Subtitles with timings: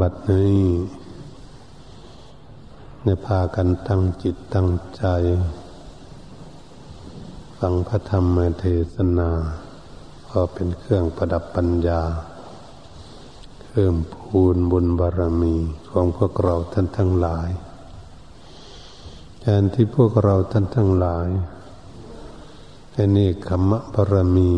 [0.00, 0.60] บัดนี้
[3.02, 5.04] ในพากันตั้งจิตตั้งใจ
[7.58, 8.64] ฟังพระธรรมเท
[8.94, 9.30] ศนา
[10.30, 12.02] ก็เป็นเครื่องประดับปัญญา
[13.62, 15.54] เพิ่มพูนบุญบารมี
[15.90, 17.48] ของพวกเราท่านทั้งหลาย
[19.40, 21.28] แทนที่พวกเราท่านทั้งหลาย
[22.92, 24.50] ให้นี่ขมะบารมี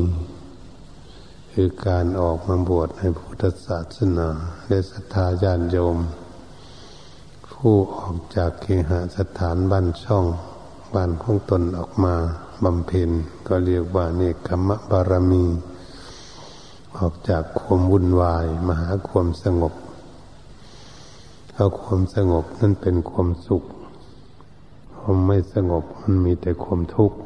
[1.59, 4.29] คือการออกมาบวชในพุทธศาสนา
[4.69, 5.99] และศรัทธาญาณโยม
[7.53, 10.25] ผู้ออกจากเคหสถานบ้านช่อง
[10.95, 12.15] บ้านของตนออกมา
[12.65, 13.11] บำเพ็ญ
[13.47, 15.45] ก็เรียกว่าเนคขมะบารมี
[16.99, 19.75] ออกจากความวุ่นวายมาหาความสงบ
[21.55, 23.63] เอาความสงบนั่นเป็นความสุข
[24.99, 27.19] ความไม่สงบมันมีแต่ความทุกข์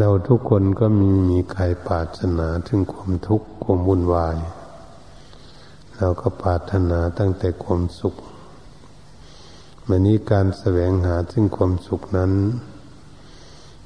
[0.00, 4.36] เราทุกคนก็มีมีใครปรารถนาถึงความทุกข์ความวุ่นวาย
[5.96, 8.14] เราก็ปรารถนาตั้งแต่ความสุข
[9.88, 12.32] มันนี้การแสวงหาถึงความสุขนั้น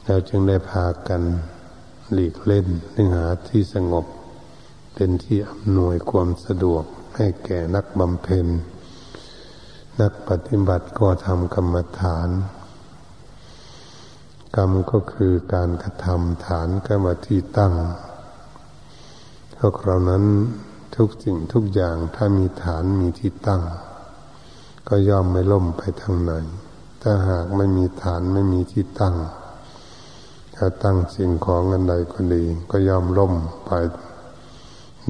[0.07, 1.23] เราจึงได้พากัน
[2.13, 4.07] หลีกเล่นเรื่องหาที่สงบ
[4.95, 6.85] เป็นที่อำนวยความสะดวก
[7.17, 8.47] ให้แก่นักบำเพ็ญ
[10.01, 12.29] นักปฏิบัติก็ทำกรรมฐาน
[14.57, 17.75] กรรมก็คือการกระทำฐานกรรมที่ตั้ง
[19.59, 20.25] พวกเรานั้น
[20.97, 23.63] ทุกสิ่งทุกอย่างถ้ามีฐานมีที่ตั้ง
[24.89, 26.33] ก็ย่อมไม่ล่มไปทางไหน
[27.03, 29.17] ถ้าหากไม่มีฐานไม่มีที่ตั้ง
[30.55, 33.33] ถ้าตั้งสิ่งของอันใดก็ดี ก็ย่อมล่ม
[33.67, 33.71] ไป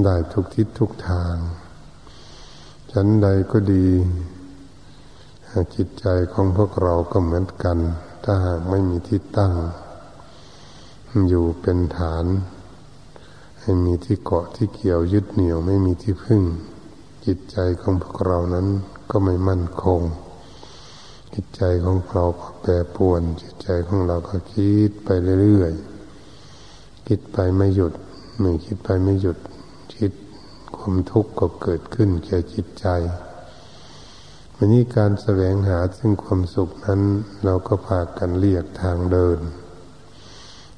[0.04, 1.34] ได้ทุกทิศทุกทาง
[2.92, 3.86] ฉันใดก็ดี
[5.74, 7.78] จิตใจของพวกเราก็เหมือนกัน
[8.24, 9.52] ถ้าหากไม่มีที่ตั้ง
[11.28, 12.24] อยู่เป็นฐาน
[13.60, 16.42] ให้มีที่เกาะที่เกี่ยวยึดเหนี่ยวไม่มีที่พึ่ง
[17.26, 18.66] จิตใจของพวกเรานั้น
[19.10, 20.00] ก็ไม่มั่นคง
[21.34, 25.08] จิตใจของเราก็แปรปวน จิตใจของเราก็คิดไป
[25.42, 27.92] เรื่อยๆคิดไปไม่หยุด
[28.40, 29.38] ไม่คิดไปไม่หยุด
[29.94, 30.12] คิด
[30.76, 32.86] ความทุกข์ก็เกิดขึ้นแก่จิตใจ
[34.56, 37.00] วันนี้การแสวงหาซึ่งความสุขนั้น
[37.44, 39.38] เราก็พากันเรียกทางเดิน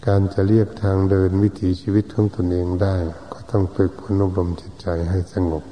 [0.07, 2.97] การจะเรียกทางเดินวิถีชีวิตของตนเองได้
[3.33, 5.65] ก็ต้องฝึกพนุบรมจิตใจให้สงบ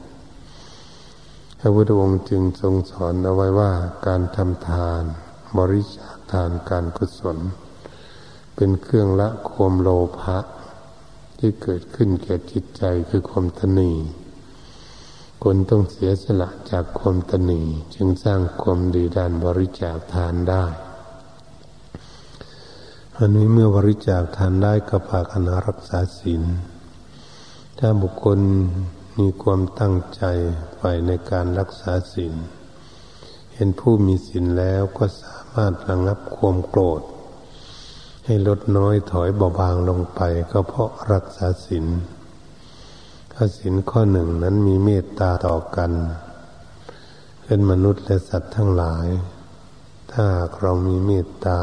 [1.59, 3.73] พระพุทธองค์จึงทรงสอนเอาไว้ว่า
[4.07, 5.03] การทำทาน
[5.59, 7.39] บริจาคทานการกุศล
[8.57, 9.89] เป็นเครื่องละความโล
[10.19, 10.39] ภะ
[11.39, 13.93] ที่เกิดขึ้นแก่จิตใจคือความทนี
[15.47, 17.63] คนต้องเสียสละจากความตนี
[17.95, 20.65] จึงสร้างความดีด้านบริจาคทานได้
[23.17, 26.43] อันนี้เมื่อบริจาคทานได้ก็พากันรักษาศีล
[27.79, 28.39] ถ้าบุคคล
[29.19, 30.23] มีความตั้งใจ
[30.77, 32.35] ใฝ่ในการรักษาศีล
[33.55, 37.03] เห็นผู้มีศีลแล้วก็สามารถระงับความโกรธ
[38.25, 40.21] ให้ลดน้อยถอยเบาบางลงไป
[40.53, 41.87] ก็เพราะรักษาศีล
[43.37, 45.93] ข้อสินข้อหนึ่งนั้นมีเมตตาต่อกัน
[47.45, 49.07] เป็นมนุษย์และสัตว์ทั้งหลาย
[50.13, 50.27] ถ้า
[50.61, 51.59] เรามีเมตตา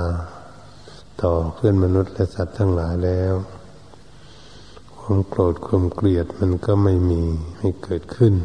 [1.21, 3.33] ต่อเพื่อนมนุษย์และสัตว์ทั้งหลายแล้ว
[4.99, 7.23] ความโกรธความเกลียดมันก็ไม่มี
[7.57, 8.35] ไม่เกิดขึ้น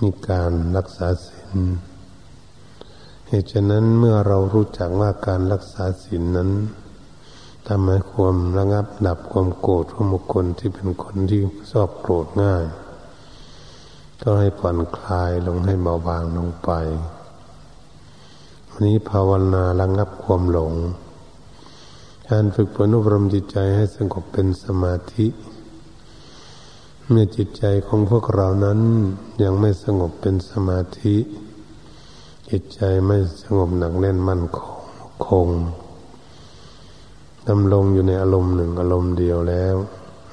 [0.00, 1.58] มีการรักษาศีล
[3.28, 6.50] เหตุฉะนั้นเมื่อเรารู้จักว่าการรักษาศีลนั้น
[7.72, 11.40] ทำให้ความระงับดับความโกรธของบุคคลที่เป็นคนที่
[11.72, 12.64] ชอบโกรธง่าย
[14.20, 16.70] ก็ให้ผ่อนคลายลงให้เบาบางลงไป
[18.70, 20.72] วันนี้ภาวนาระงับความหลง
[22.28, 25.26] การฝึกฝนอบรมจิตใจให้สงบเป็นสมาธิ
[27.08, 28.80] เมื่อจิตใจของพวกเรานั้น
[29.42, 31.16] ยังไม่สงบเป็นสมาธิ
[32.50, 34.74] จิตใจไม่สงบหนักแน่นมั่นคง
[35.26, 35.48] คง
[37.48, 39.76] ดำลงอยู่ในอารมณ์หนึ่งอารมณ์เดียวแล้ว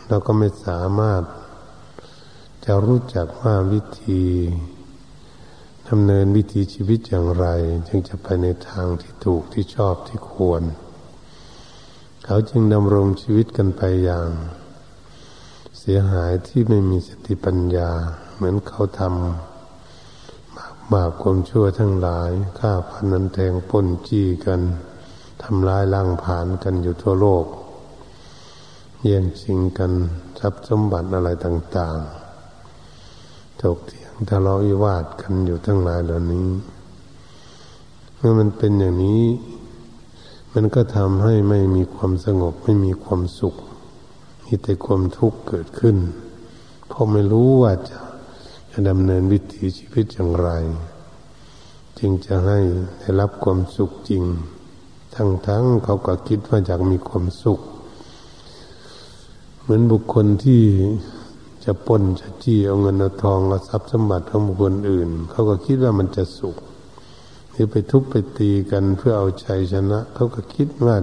[0.07, 1.23] เราก็ไม่สามารถ
[2.65, 4.23] จะรู้จักว่าวิธี
[5.89, 7.45] ดำเนินวิถีชีวิตอย่างไร
[7.87, 10.63] จึงจะไปในทางที่ถูกที่ชอบที่ควร
[12.25, 14.29] เขาจึงดำรงชีวิตกันไปอย่าง
[15.79, 17.91] เสียหายที่ไม่มีสติปัญญา
[18.35, 24.61] เหมือนเขาทำบาปความชั่วทั้งหลายฆ่าพันนันแทงปนจี้กัน
[25.43, 27.45] ทำลายล่างผานกันอยู่ทั่วโลก
[29.01, 29.91] เยี่ยงชิงกัน
[30.39, 31.97] ทรัพย์สมบัติอะไรต่าง
[32.79, 36.49] ๆ ถกเถียงทะเลาะวิวาทกันอยู่ทั้งหลายเหล่านี้
[38.15, 39.23] เมื่อมันเป็นอย่างนี้
[40.53, 43.55] มันก็ทำให้ไม่มีความสงบไม่มีความสุข
[44.45, 45.97] มีแต่ความทุกข์เกิดขึ้น
[46.87, 47.97] เพราะไม่รู้ว่าจะ
[48.71, 50.49] จะดำเนินวิถีชีวิตอย่างไร
[51.99, 52.59] จึงจะให้
[52.99, 54.23] ได้รับความสุขจริง
[55.15, 57.59] ทั้งๆเขาก็คิดว่าอยากมีความสุข
[59.61, 60.61] เหมือนบุคคลที่
[61.65, 66.55] จะป้นจะจี้เอาเงินเอาทองเอาทรัพย์สมบัติของบุคคลอื่น เขาก็คิดว่ามันจะสุข
[67.51, 70.95] หรือไปทุบไปตีกันเพื่อเอาชัยชนะ เขาก็คิดว่า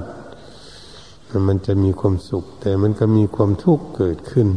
[1.49, 4.49] มันจะมีความสุข แต่มันก็มีความทุกข์เกิดขึ้น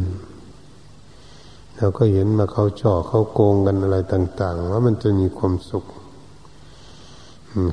[1.76, 5.84] เราก็เห็นมาเขาจ่อเขาโกงกันอะไรต่าง ๆ ว่ามันจะมีความสุข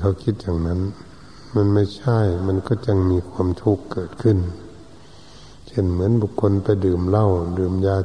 [0.02, 0.80] เขาคิดอย่างนั้น
[1.56, 4.38] มันไม่ใช่ มันก็จะมีความทุกข์เกิดขึ้น
[5.68, 7.28] เช่นเหมือนบุคคลไปดื่มเหล้า
[7.60, 7.98] ดื่มยา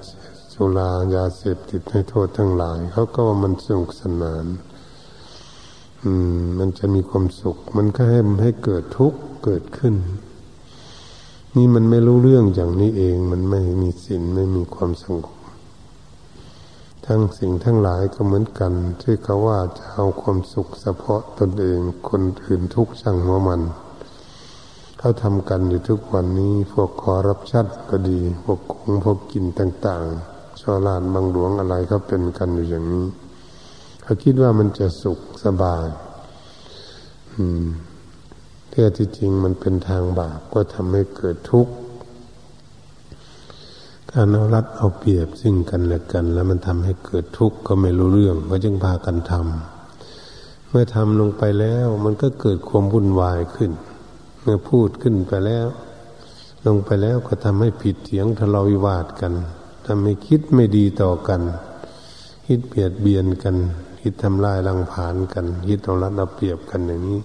[0.52, 4.46] สุรายาเสพติดให้โทษทั้งหลาย เขาก็ว่ามันสนุกสนาน
[6.02, 9.94] อืม มันจะมีความสุข มันก็ให้ให้เกิดทุกข์เกิดขึ้น
[11.56, 15.39] นี่มันไม่รู้เรื่องอย่างนี้เอง มันไม่มีศีลไม่มีความสงบ
[17.06, 23.62] ทั้งสิ่งทั้งหลายก็เหมือนกัน ที่เขาว่าจะเอาความสุขเฉพาะตนเองคนอื่นทุกช่างหัวมัน
[24.98, 33.06] เขาทำกันอยู่ทุกวันนี้พวกขอรับชัดก็ดีพวกคงพวกกินต่างๆชอลานบางหลวงอะไรเขาเป็นกันอยู่อย่างนี้
[34.02, 35.86] เขาคิดว่ามันจะสุขสบาย
[37.34, 37.66] อืม
[38.70, 41.72] แท้ที่จริงมันเป็นทางบาปก็ทำให้เกิดทุกข์
[44.14, 53.70] การเอารัดเอาเปรียบซึ่งกันและกัน แล้วมันทำให้เกิดทุกข์ก็ไม่รู้เรื่องก็จึงพากันทำเมื่อทำลงไปแล้ว มันก็เกิดความวุ่นวายขึ้น
[54.42, 55.66] เมื่อพูดขึ้นไปแล้ว
[56.66, 59.32] ลงไปแล้วก็ทำให้ผิดเถียงทะเลาะวิวาทกัน
[59.86, 61.40] ทำให้คิดไม่ดีต่อกัน
[62.46, 63.56] คิดเบียดเบียนกัน
[64.00, 67.20] คิดทำลายรังผานกัน คิดเอารัดเอาเปรียบกันอย่างนี้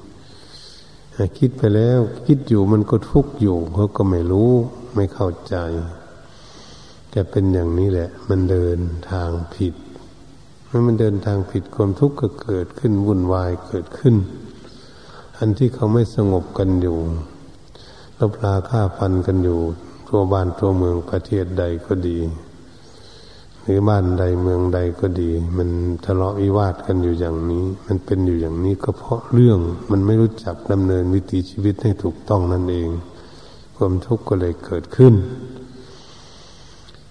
[1.37, 4.51] คิดไปแล้ว คิดอยู่มันก็ทุกข์อยู่เขาก็ไม่รู้
[4.95, 5.55] ไม่เข้าใจ
[7.15, 8.79] จะเป็นอย่างนี้แหละ มันเดิน
[9.11, 9.73] ทางผิด
[10.65, 14.15] เมื่อมันเดินทางผิดความทุกข์ก็เกิดขึ้นวุ่นวายเกิดขึ้น
[15.37, 16.97] อันที่เขาไม่สงบกันอยู่
[18.19, 19.59] ลบลาฆ่าฟันกันอยู่
[20.07, 22.17] ทั่วบ้านทั่วเมืองประเทศใดก็ดี
[23.61, 25.69] หรือบ้านใดเมืองใดก็ดี มัน
[26.05, 29.59] ทะเลาะวิวาทกันอยู่อย่างนี้ มันเป็นอยู่อย่างนี้ก็เพราะเรื่อง
[29.91, 32.89] มันไม่รู้จักดำเนินวิถีชีวิตให้ถูกต้องนั่นเอง
[33.75, 35.13] ความทุกข์ก็เลยเกิดขึ้น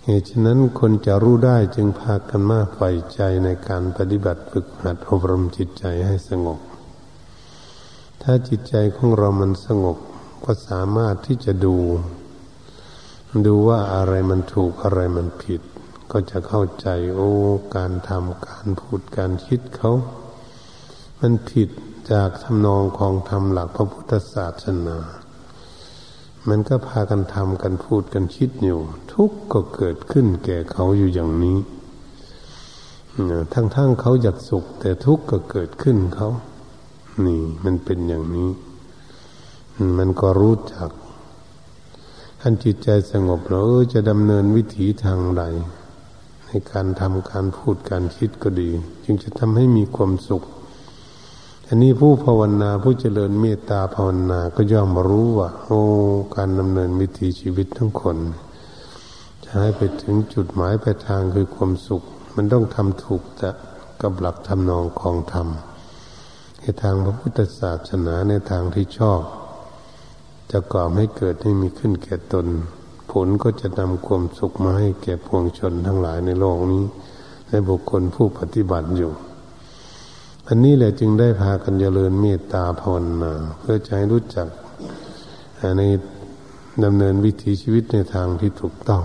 [0.06, 6.58] เหตุฉะนั้นคนจะรู้ได้จึงพากันมาใฝ่ใจในการปฏิบัติฝึกหัดอบรมจิตใจให้สงบ
[8.22, 9.96] ถ้าจิตใจของเรามันสงบ
[10.44, 11.76] ก็สามารถที่จะดู
[13.46, 15.60] ดูว่าอะไรมันถูกอะไรมันผิด
[16.12, 17.30] ก็จะเข้าใจโอ้
[17.76, 19.92] การทำการพูดการคิดเขา
[21.20, 21.68] มันผิด
[22.12, 24.98] จากทำนองของธรรมหลักพระพุทธศาสนา
[26.48, 28.80] มันก็พากันทำกันพูดกันคิดอยู่
[29.12, 31.58] ทุกก็เกิดขึ้นแก่เขาอยู่อย่างนี้
[33.54, 36.28] ทั้งๆงเขาอยากสุข แต่ทุกข์ก็เกิดขึ้นเขา
[37.26, 38.50] นี่ มันเป็นอย่างนี้
[39.98, 40.90] มันก็รู้จัก
[42.40, 45.42] ท่านจิตใจสงบแล้วจะดำเนินวิถีทางใด
[46.46, 48.70] ในการทำการพูดการคิดก็ดี
[49.04, 50.42] จึงจะทำให้มีความสุข
[51.74, 55.80] อันนี้ผู้ภาวนาผู้เจริญเมตตาภาวนาก็ย่อมรู้ว่าโอ้
[56.36, 58.16] การดำเนินวิถีชีวิตทั้งคน
[59.44, 62.02] จะให้ไปถึงจุดหมายปลายทางคือความสุข
[62.34, 63.50] มันต้องทำถูกจะ
[64.02, 65.48] กับหลักทำนองของธรรม
[66.58, 69.20] ในทางพระพุทธศาสนาในทางที่ชอบ
[70.50, 72.46] จะก่อให้เกิดให้มีขึ้นแก่ตน
[73.10, 76.84] ผลก็จะนำความสุขมาให้แก่พวงชนทั้งหลายในโลกนี้
[77.48, 79.12] ในบุคคลผู้ปฏิบัติอยู่
[80.48, 84.48] อันนี้แหละจึงได้พากันเจริญเมตตาภาวนาเพื่อจะให้รู้จัก
[85.78, 85.82] ใน
[86.84, 89.04] ดำเนินวิถีชีวิตในทางที่ถูกต้อง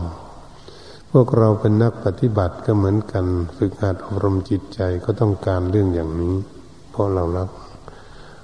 [1.12, 6.36] พวกเราเป็นนักปฏิบัติก็เหมือนกัน ฝึกหัดอบรมจิตใจก็ต้องการเรื่องอย่างนี้
[6.90, 7.50] เพราะเรารัก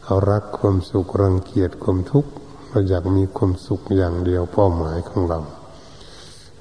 [0.05, 2.31] เอารักความสุขรังเกียจความทุกข์
[2.69, 5.39] เราอยากมีความสุขอย่างเดียวเป้าหมายของเรา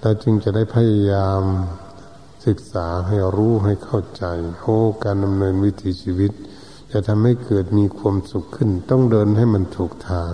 [0.01, 1.43] เราจึงจะได้พยายาม
[2.47, 4.25] ศึกษาให้รู้ให้เข้าใจ
[4.61, 6.33] โอ้การดำเนินวิถีชีวิต
[6.91, 10.33] จะทำให้เกิดมีความสุขขึ้น ต้องเดินให้มันถูกทาง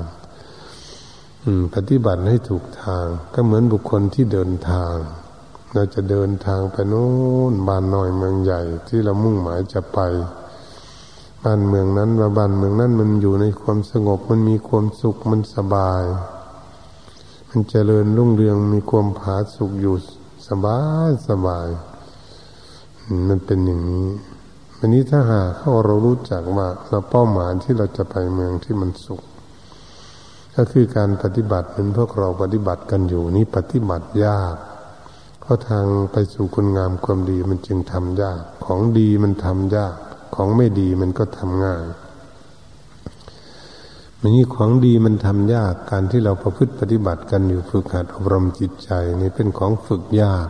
[1.45, 4.95] อืปฏิบัติให้ถูกทาง ก็เหมือนบุคคลที่เดินทาง
[5.75, 7.09] เราจะเดินทางไปโน้
[7.51, 10.01] นบ้านน้อยเมืองใหญ่ ที่เรามุ่งหมายจะไป
[11.45, 16.03] บ้านเมืองนั้นว่าบ้านเมืองนั้นมันอยู่ในความสงบมันมีความสุขมันสบาย
[17.49, 19.95] มันเจริญรุ่งเรืองมีความผาสุกอยู่
[20.49, 21.69] สบายสบาย
[23.29, 24.09] มันเป็นอย่างนี้
[24.79, 29.23] วันนี้ถ้าหากเขาเรารู้จักว่าเราเป้าหมายที่เราจะไปเมืองที่มันสุข
[30.57, 34.57] ก็คือการปฏิบัติเป็นพวกเราปฏิบัติกันอยู่นี่ปฏิบัติยาก
[35.41, 39.97] เพราะทางไปสู่คุณงามความดีมันจึงทำยาก ของดีมันทำยาก
[40.35, 41.85] ของไม่ดีมันก็ทำง่าย
[44.21, 48.91] มันนี่ของดีมันทำยากการที่เราประพฤติปฏิบัติกันอยู่ฝึกหัดอบรมจิตใจ
[49.21, 50.49] นี่เป็นของฝึกยาก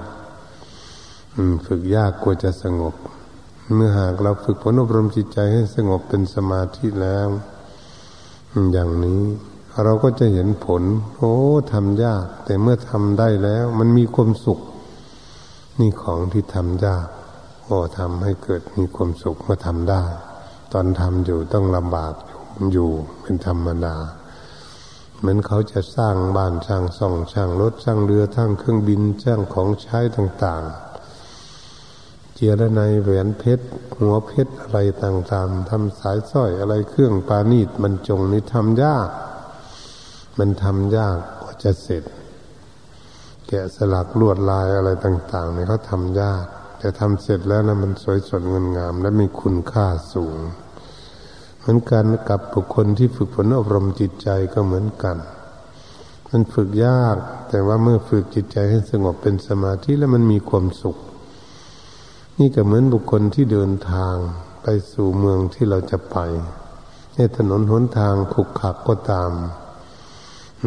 [1.66, 2.94] ฝึกยากกว่าจะสงบ
[3.74, 7.28] เมื่อหากเราฝึกฝนอบรมจิตใจให้สงบเป็นสมาธิแล้ว
[8.72, 9.22] อย่างนี้
[9.84, 10.82] เราก็จะเห็นผล
[11.16, 11.34] โอ้
[11.72, 14.58] ทำยาก แต่เมื่อทำได้แล้ว มันมีความสุข
[15.80, 17.06] นี่ของที่ทำยาก
[17.66, 20.04] โอ้ทำให้เกิดมีความสุขเมื่อทำได้
[20.72, 22.14] ตอนทำอยู่ต้องลำบาก
[22.72, 22.90] อยู่
[23.22, 23.96] เป็นธรรมดา
[25.18, 30.89] เหมือนเขาจะสร้างบ้านสร้างส่องสร้างรถสร้างเรือทั้งเครื่องบินสร้างของใช้ต่าง ๆ
[32.42, 33.66] จียระในแหวนเพชร
[33.98, 39.08] หัวเพชรอะไรต่างๆทำสายสร้อยอะไรเครื่องปานีตบรรจงนี่ทำยาก
[40.38, 42.04] มันทำยากกว่าจะเสร็จ
[43.48, 46.44] แกะสลักลวดลายอะไรต่างๆเนี่ยเขาทำยาก
[46.78, 50.38] แต่ทำเสร็จแล้วนะมันสวยสดเงินงาม และมีคุณค่าสูง
[51.58, 55.16] เหมือนกันกับบุคคลที่ฝึกฝนอบรมจิตใจก็เหมือนกัน
[56.28, 57.16] มันฝึกยาก
[57.48, 60.98] แต่ว่าเมื่อฝึกจิตใจให้สงบเป็นสมาธิแล้วมันมีความสุข
[62.42, 64.14] นี่ก็เหมือนบุคคลที่เดินทาง
[64.62, 66.16] ไปสู่เมืองที่เราจะไป
[67.14, 69.30] ในถนนหนทางขุกขักก็ตาม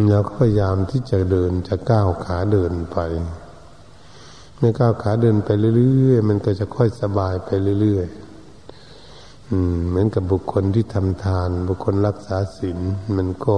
[0.09, 2.97] เราก็พยายามที่จะเดินจะก้าวขาเดินไป
[4.57, 7.49] เมื่อก้าวขาเดินไปเรื่อยๆมันก็จะค่อยสบายไป
[7.81, 12.79] เรื่อยๆเหมือนกับบุคคลที่ทำทาน บุคคลรักษาศีล
[13.17, 13.57] มันก็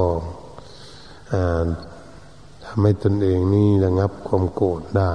[2.66, 5.12] ทำให้ตนเองนี่ระงับความโกรธได้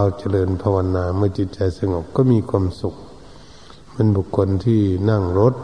[0.00, 2.94] เบาเจริญภาวนาเมื่อจิตใจสงบก็มีความสุข
[3.94, 5.54] มันบุคคลที่นั่งรถ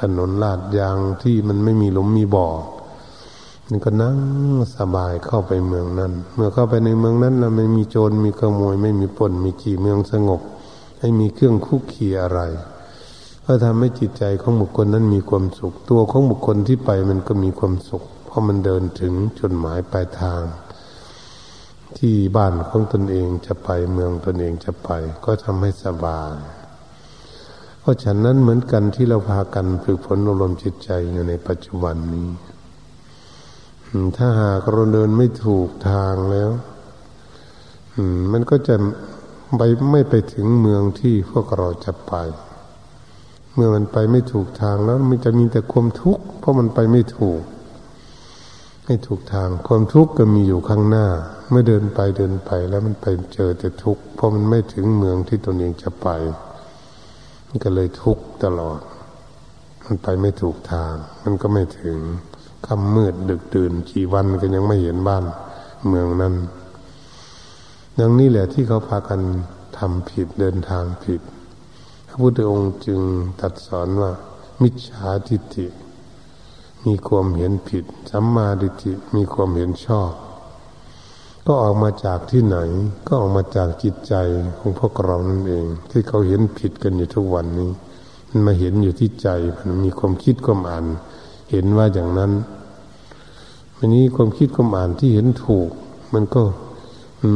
[0.00, 2.48] ถนนลาดยางที่มันไม่มีหลุมมีบ่อ
[3.68, 4.16] มันก็นั่ง
[4.76, 10.40] สบายเข้าไปเมืองนั้น เมื่อเข้าไปในเมืองนั้นแล้วไม่มีโจรมีขโมย ไม่มีปนมีขี่เมืองสงบ
[10.98, 12.40] ไม่มีเครื่องคุกขี่อะไร
[13.44, 20.42] ก็ทำให้จิตใจของบุคคลนั้นมีความสุข ตัวของบุคคลที่ไปมันก็มีความสุข เพราะมันเดินถึงจุดหมายปลายทาง
[21.98, 24.90] ที่บ้านของตนเองจะไปเมืองตนเองจะไป
[25.24, 26.34] ก็ทำให้สบาย
[27.80, 32.28] เพราะฉะนั้นเหมือนกันที่เราพากันฝึกฝนอารมณ์จิตใจอยู่ในปัจจุบันนี้
[34.16, 36.50] ถ้าหากเราเดินไม่ถูกทางแล้ว
[38.32, 38.76] มันก็จะ
[39.58, 42.14] ไปไม่ไปถึงเมืองที่พวกเราจะไป
[43.54, 47.42] เมื่อมันไปไม่ถูกทางแล้ว มันจะมีแต่ความทุกข์เพราะมันไปไม่ถูก
[48.90, 51.06] ไม่ถูกทางความทุกข์ก็มีอยู่ข้างหน้า
[51.50, 56.08] เมื่อเดินไปเดินไปแล้วมันไปเจอแต่ทุกข์เพราะมันไม่ถึงเมืองที่ตนเองจะไป
[57.46, 58.80] มันก็เลยทุกข์ตลอด
[59.84, 61.98] มันไปไม่ถูกทาง มันก็ไม่ถึง
[62.66, 65.24] ค่ำมืดดึกตื่นกี่วันก็ยังไม่เห็นบ้าน
[65.88, 66.34] เมืองนั้น
[67.98, 69.20] ดังนี้แหละที่เขาพากัน
[69.78, 71.20] ทำผิดเดินทางผิด
[72.20, 73.00] พุทธองค์จึง
[73.40, 74.10] ตัดสอนว่า
[74.62, 75.66] มิจฉาทิฏฐิ
[76.86, 80.12] มีความเห็นผิด สัมมาทิฏฐิมีความเห็นชอบ
[81.46, 82.58] ก็ออกมาจากที่ไหน
[83.06, 84.14] ก็ออกมาจากจิตใจ
[84.58, 87.70] ของพวกเรานั่นเอง ที่เขาเห็นผิดกันอยู่ทุกวันนี้
[88.28, 89.28] มันมาเห็นอยู่ที่ใจ
[89.66, 90.84] มันมีความคิดความอ่าน
[91.50, 92.32] เห็นว่าอย่างนั้น
[93.76, 95.70] วันนี้ความคิดความอ่านที่เห็นถูก
[96.14, 96.42] มันก็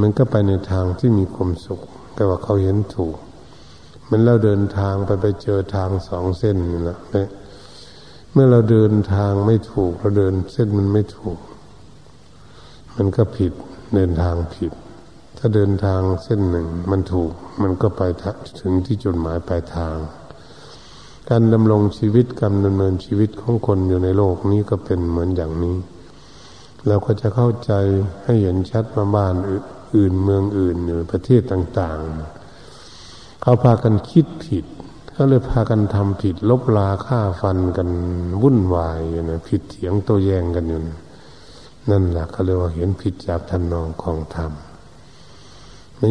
[0.03, 1.81] มันก็ไปในทางที่มีความสุข
[2.15, 3.17] แต่ว่าเขาเห็นถูก
[4.11, 6.99] มันเราเดินทางไปไปเจอทางสองเส้นนี่แหละ
[8.35, 11.39] เมื่อเราเดินทางไม่ถูก เราเดินเส้นมันไม่ถูก
[12.97, 13.53] มันก็ผิด
[13.95, 14.73] เดินทางผิด
[15.39, 18.03] ถ้าเดินทางเส้นหนึ่งมันถูก มันก็ไป
[18.61, 19.97] ถึงที่จุดหมายปลายทาง
[21.31, 25.77] การดำรงชีวิตการดำเนินชีวิตของคนอยู่ในโลกนี้ก็เป็นเหมือนอย่างนี้
[26.87, 27.73] เราก็จะเข้าใจ
[28.25, 29.35] ให้เห็นชัดมาบ้าน
[29.95, 31.99] อื่นเมืองอื่นอยู่ประเทศต่าง
[32.71, 34.65] ๆ เขาพากันคิดผิด
[35.13, 37.89] เขาเลยพากันทำผิด ลบลาฆ่าฟันกัน
[38.43, 40.99] วุ่นวายอยู่นะผิดเถียงโต้แย้งกันอยู่นะ
[41.91, 44.53] นั่นแหละเขาเรียกว่าเห็นผิดจากทันนองของธรรม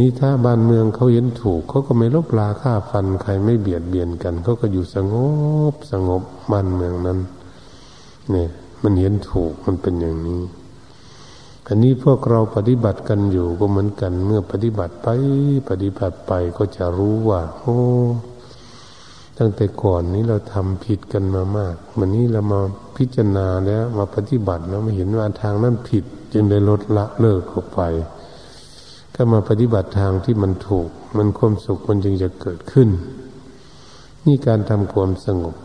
[0.02, 5.14] นี้ถ้าบ้านเมืองเขาเห็นถูกเขาก็ไม่ลบลาฆ่าฟันใครไม่เบียดเบียนกันเขาก็อยู่สง
[5.72, 7.20] บสงบบ้านเมืองนั้น
[8.32, 8.48] เนี่ย
[8.84, 10.42] มันเห็นถูกมันเป็นอย่างนี้
[11.68, 15.08] อันนี้พวกเราปฏิบัติกันอยู่ก็เหมือนกัน เมื่อปฏิบัติไป
[15.70, 17.78] ปฏิบัติไปก็จะรู้ว่า โอ้
[19.38, 22.62] ตั้งแต่ก่อนนี้เราทำผิดกันมามากวันนี้เรามา
[22.98, 27.82] พิจารณาแล้วมาปฏิบัติแล้วมาเห็นว่าทางนั้นผิด จึงได้ลดละเลิกออกไป
[29.16, 32.90] ก็มาปฏิบัติทางที่มันถูก มันความสุขมันจึงจะเกิดขึ้น
[34.26, 35.56] นี่การทำความสงบ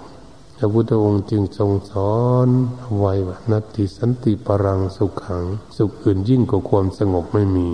[0.59, 2.49] พระพุทธองค์จึงทรงสอน
[2.99, 5.45] ไว้ว่านัตติสันติปรังสุขขัง
[5.77, 7.69] สุขอื่นยิ่งกว่าความสงบไม่มี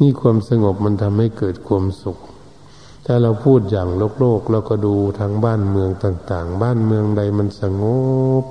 [0.00, 2.18] นี่ความสงบมันทำให้เกิดความสุข
[3.06, 7.84] ถ้าเราพูดอย่างโลกโลกเราก็ดูทางบ้านเมืองต่าง ๆ บ้านเมืองใดมันสง
[8.42, 8.44] บ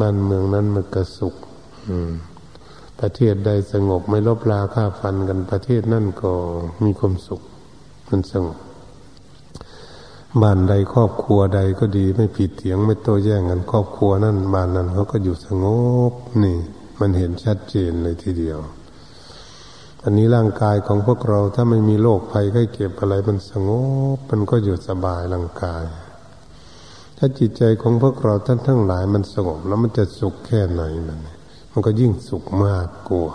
[0.00, 1.34] บ้านเมืองนั้นมันกระสุข
[3.00, 6.32] ประเทศใดสงบไม่ลบลาฆ่าฟันกันประเทศนั่นก็
[6.84, 7.40] มีความสุข
[8.08, 8.58] มันสงบ
[10.42, 15.66] บ้านใดครอบครัวใดก็ดีไม่ผิดเถียงไม่โต้แย้งกันครอบครัวนั่นบ้านนั้นเขาก็อยู่สง
[16.10, 16.12] บ
[16.42, 16.56] นี่
[17.00, 18.58] มันเห็นชัดเจนเลยทีเดียว
[20.04, 23.70] อันนี้ร่างกายของพวกเราถ้าไม่มีโรคภัยไข้เก็บอะไรมันสง
[24.16, 25.84] บมันก็อยู่สบายร่างกาย
[27.16, 31.18] ถ้าจิตใจของพวกเราท่านทั้งหลายมันสงบแล้วมันจะสุขแค่ไหนมัน
[31.72, 33.32] มันก็ยิ่งสุขมากกว่า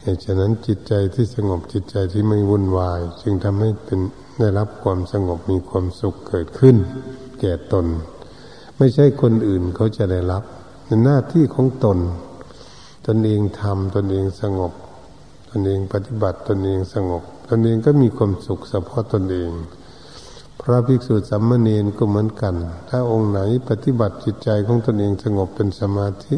[0.00, 4.00] เหตุฉะนั้นจิตใจที่สงบจิตใจที่ไม่วุ่นวาย จึงทำให้เป็น
[4.40, 6.76] ได้รับความสงบมีความสุขเกิดขึ้น
[7.40, 7.86] แก่ตน
[8.78, 10.42] ไม่ใช่คนอื่นเขาจะได้รับ
[10.84, 11.98] เป็นหน้าที่ของตน
[13.06, 14.72] ตนเองทำตนเองสงบ
[15.60, 19.50] นเองปฏิบัติตนเองสงบ ตนเองก็มีความสุขเฉพาะตนเอง
[20.60, 22.54] พระภิกษุสัมมาเนนก็เหมือนกัน
[22.88, 26.36] ถ้าองค์ไหนปฏิบัติจิตใจของตนเองสงบเป็นสมาธิ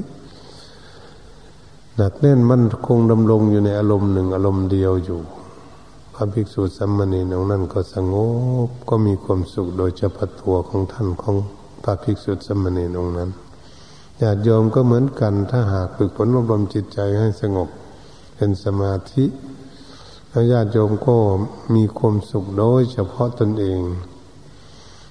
[1.96, 5.20] หนักแน่นมั่นคงดำรงอยู่ในอารมณ์หนึ่งอารมณ์เดียวอยู่
[6.14, 8.14] พระภิกษุสัมมาเนนองนั้นก็สง
[8.66, 11.36] บก็มีความสุขโดยเฉพาะตัวของท่านของ
[11.82, 13.30] พระภิกษุสัมมาเนนองนั้น
[14.20, 17.68] ญาติโยมก็เหมือนกันถ้าหากฝึกฝนอบรมจิตใจให้สงบ
[18.36, 19.24] เป็นสมาธิ
[20.28, 21.16] แล้วญาติโยมก็
[21.74, 23.80] มีความสุขโดยเฉพาะตนเอง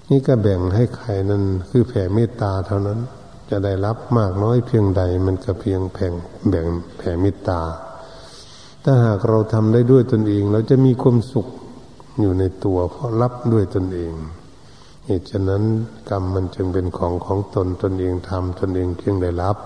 [0.10, 3.00] นี่ก็แบ่งให้ใครนั้นคือแผ่เมตตาเท่านั้น
[3.50, 6.14] จะได้รับมากน้อยเพียงใด มันก็เพียงแผ่ง
[6.50, 7.62] แบ่งแผ่เมตตา
[8.84, 11.48] ถ้าหากเราทำได้ด้วยตนเอง เราจะมีความสุข
[12.20, 14.14] อยู่ในตัวเพราะรับด้วยตนเอง
[15.06, 15.64] เหตุฉะนั้น
[16.10, 19.58] กรรมมันจึงเป็นของของตนตนเองทำตนเองเพียงได้รับ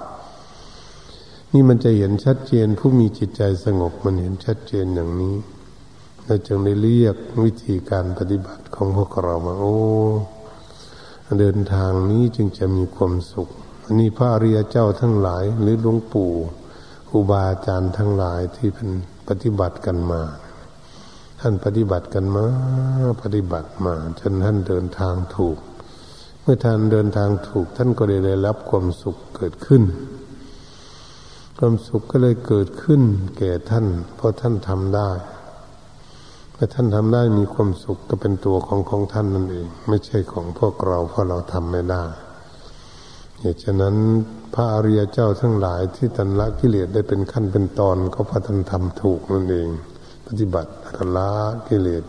[1.53, 5.35] นี่มันจะเห็นชัดเจนผู้มีจิตใจสงบมันเห็นชัดเจนอย่างนี้
[6.25, 9.77] เราจึงได้เรียกวิธีการปฏิบัติของพวกเรามาโอ้
[11.39, 13.49] เดินทางนี้จึงจะมีความสุข
[13.85, 16.31] อันนี้พระอริยเจ้าทั้งหลาย หรือหลวงปู่
[17.09, 18.89] ครูบาอาจารย์ทั้งหลายที่เป็น
[19.27, 20.21] ปฏิบัติกันมา
[21.39, 22.45] ท่านปฏิบัติกันมา
[23.23, 25.57] ปฏิบัติมา จนท่านเดินทางถูก
[26.41, 29.83] เมื่อท่านเดินทางถูก ท่านก็ได้รับความสุขเกิดขึ้น
[31.61, 33.01] ความสุขก็เลยเกิดขึ้น
[33.37, 35.09] แก่ท่าน เพราะท่านทำได้
[36.51, 42.03] เมื่อท่านทำได้มีความสุขก็เป็นตัวของของท่านนั่นเอง ไม่ใช่ของพวกเราเพราะเราทำไม่ได้
[43.39, 43.95] เหตุฉะนั้น
[44.53, 49.69] พระอริยเจ้าทั้งหลายที่ท่านละกิเลสได้เป็นขั้นเป็นตอนก็เพราะท่านทำถูกนั่นเอง
[50.27, 51.29] ปฏิบัติทันละ
[51.67, 52.03] กิเลส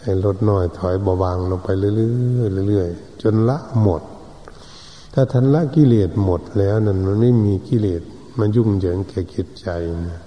[0.00, 1.90] ให้ลดน้อยถอยเบาบางลงไปเรื่
[2.62, 4.02] อยๆเรื่อยๆจนละหมด
[5.14, 8.04] ถ้าท่านละกิเลสหมดแล้วนั่นมันไม่มีกิเลส
[8.38, 9.68] มันยุ่งเหยิงแก่จิตใจ
[10.08, 10.20] นะ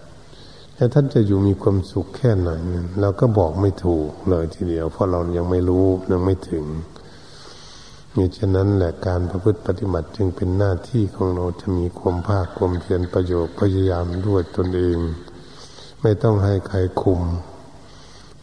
[0.76, 2.52] แต่ท่านจะอยู่มีความสุขแค่ไหน
[3.02, 6.66] เราก็บอกไม่ถูกเลยทีเดียว เพราะเรายังไม่รู้ยังไม่ถึง
[8.18, 14.98] นี่ฉะนั้นแหละการประพฤติปฏิบัติจึงเป็นหน้าที่ของเราจะมีความภาคความเพียรประโยชน์พยายามด้วยตนเอง
[16.02, 17.22] ไม่ต้องให้ใครคุม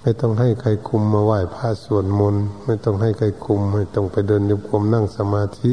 [0.02, 5.72] ไม่ต้องให้ใครคุมมาไหว้พระสวดมนต์ไม่ต้องให้ใครคุม ไม่ต้องไปเดินโยกมนั่งสมาธิ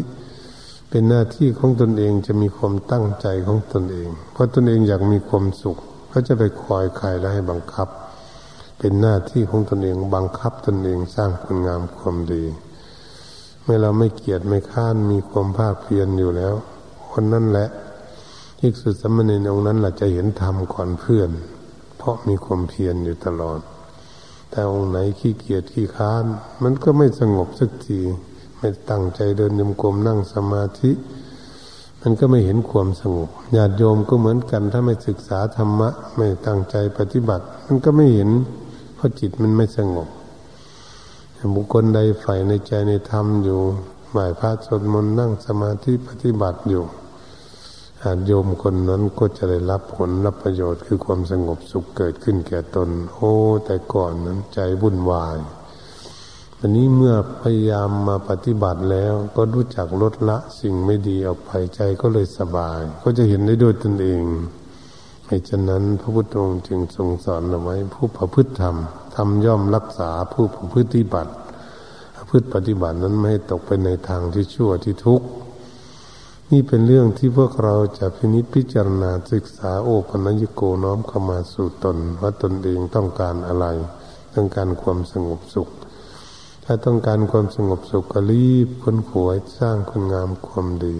[0.95, 5.77] เป็นหน้าที่ของตนเองจะมีความตั้งใจของตนเอง เพราะตนเองอยากมีความสุข
[6.11, 7.87] ก็จะไปคอยใครและให้บังคับ
[8.79, 12.43] เป็นหน้าที่ของตนเองบังคับตนเองสร้างคุณงามความดี
[13.63, 16.55] เมื่อเราไม่เกียจไม่ค้านมีความภาคเพียรอยู่แล้ว
[17.11, 17.69] คนนั้นแหละ
[18.59, 21.29] ที่สุดสมณีองค์นั้นแหละจะเห็นธรรมก่อนเพื่อน
[21.97, 23.59] เพราะมีความเพียรอยู่ตลอด
[24.49, 26.23] แต่องค์ไหนขี้เกียจขี้ค้าน
[26.63, 28.01] มันก็ไม่สงบสักที
[28.59, 30.91] ไม่ตั้งใจเดินยมกลมนั่งสมาธิ
[32.01, 38.29] มันก็ไม่เห็นความสงบญาติโยมก็เหมือนกัน ถ้าไม่ศึกษาธรรมะ ไม่ตั้งใจปฏิบัติ มันก็ไม่เห็น
[38.95, 40.07] เพราะจิตมันไม่สงบ
[41.55, 43.59] บุคคลใดใฝ่ในใจในธรรมอยู่
[44.11, 46.83] หมายพระสวดมนต์นั่งสมาธิปฏิบัติอยู่
[48.01, 53.33] ญาติโยมคนนั้นก็จะได้รับผลรับประโยชน์คือความสงบสุขเกิดขึ้นแก่ตน โอ้
[53.65, 55.37] แต่ก่อนนั้นใจวุ่นวาย
[56.61, 64.23] อันนี้เมื่อพยายามมาปฏิบัติแล้วก็รู้จักลดละสิ่งไม่ดีออกไปใจก็เลยสบาย ก็จะเห็นได้ด้วยตนเอง
[65.27, 68.75] ให้ฉะนั้นพระพุทธองค์จึงทรงสอนเอาไว้ ผู้ประพฤติธรรม
[69.15, 71.33] ทำย่อมรักษาผู้ประพฤติบัติ
[72.29, 75.27] พฤติปฏิบัตินั้นไม่ให้ตกไปในทางที่ชั่วที่ทุกข์
[76.51, 83.65] นี่เป็นเรื่องที่พวกเราจะพินิจพิจารณาศึกษาโอปัญญโกน้อมเข้ามาสู่ตนว่าตนเองต้องการอะไร
[84.35, 85.69] ต้องการความสงบสุข
[86.67, 90.97] ถ้าต้องการความสงบสุขก็รีบค้นขวยสร้างคุณงามความดี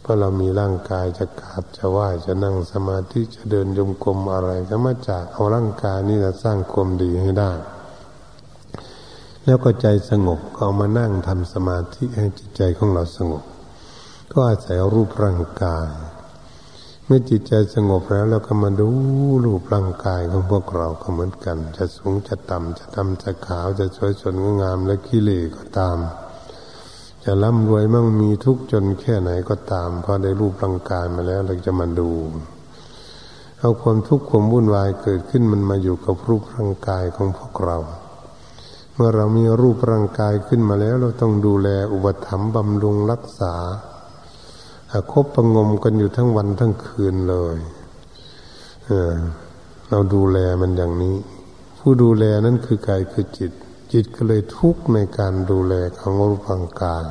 [0.00, 7.52] เพราะเรามีร่างกายจะกราบจะไหว้จะนั่งสมาธิจะเดินยมกลมอะไรก็มาจากเอาร่างกายนี่จะสร้างความดีให้ได้
[9.44, 13.42] แล้วก็ใจสงบก็เอามานั่งทำสมาธิให้จิตใจของเราสงบ
[14.32, 15.88] ก็อาศัยรูปร่างกาย
[17.08, 18.88] เมื่อจิตใจสงบแล้วเราก็มาดู
[19.44, 25.98] รูปร่างกายของพวกเราก็เหมือนกัน จะสูงจะต่ำจะดำจะขาวจะสวยสดงามและขี้เหร่ก็ตาม
[27.24, 32.10] จะร่ำรวยมั่งมีทุกจนแค่ไหนก็ตามพอได้รูปร่างกายมาแล้วเราจะมาดู
[33.60, 37.78] เอาความทุกข์ความวุ่นวายเกิดขึ้นมันมาอยู่กับรูปร่างกายของพวกเรา
[38.94, 43.54] เมื่อเรามีรูปร่างกายขึ้นมาแล้วเราต้องดูแลอุปถัมภ์บำรุงรักษา
[45.12, 47.58] คบประงมกันอยู่ทั้งวันทั้งคืนเลย
[48.86, 51.16] เเราดูแลมันอย่างนี้
[51.78, 53.52] ผู้ดูแลนั้นคือกายคือจิต
[53.92, 57.04] จิตก็เลยทุกข์ในการดูแลของรูปังกาย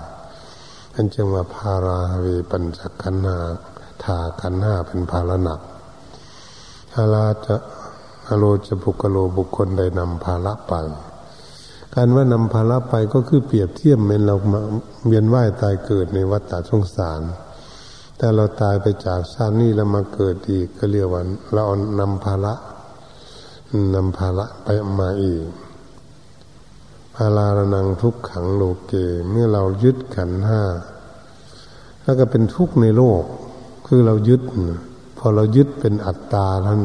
[0.94, 3.38] อันจึงว่าพาราเวปัญจขันนา
[4.04, 5.60] ถาขันหาเป็นภาระหนัก
[6.96, 7.56] อาลาจะ
[8.28, 10.74] อโลจะบุกโลบุคคลใดนำภาระไป
[11.96, 14.62] การว่านำภาระไปก็คือเปรียบเทียบเหมือนเรามา
[15.08, 17.22] เวียนว่ายตายเกิดในวัฏฏะสงสาร
[18.20, 21.22] ถ้าเราตายไปจากชาตินี้แล้วมาเกิดอีกก็เรียกว่า
[21.54, 22.54] เราอานำภาระ
[23.96, 24.68] นำภาระไป
[25.00, 25.46] มาอีก
[27.16, 28.94] ภาราระนังทุกขังโลเก
[29.30, 30.62] เมื่อเรายึดขันห้า
[32.04, 33.24] แล้วก็เป็นทุกข์ในโลก
[33.88, 34.42] คือเรายึด
[35.18, 36.82] พอเรายึดเป็นอัตตาท่าน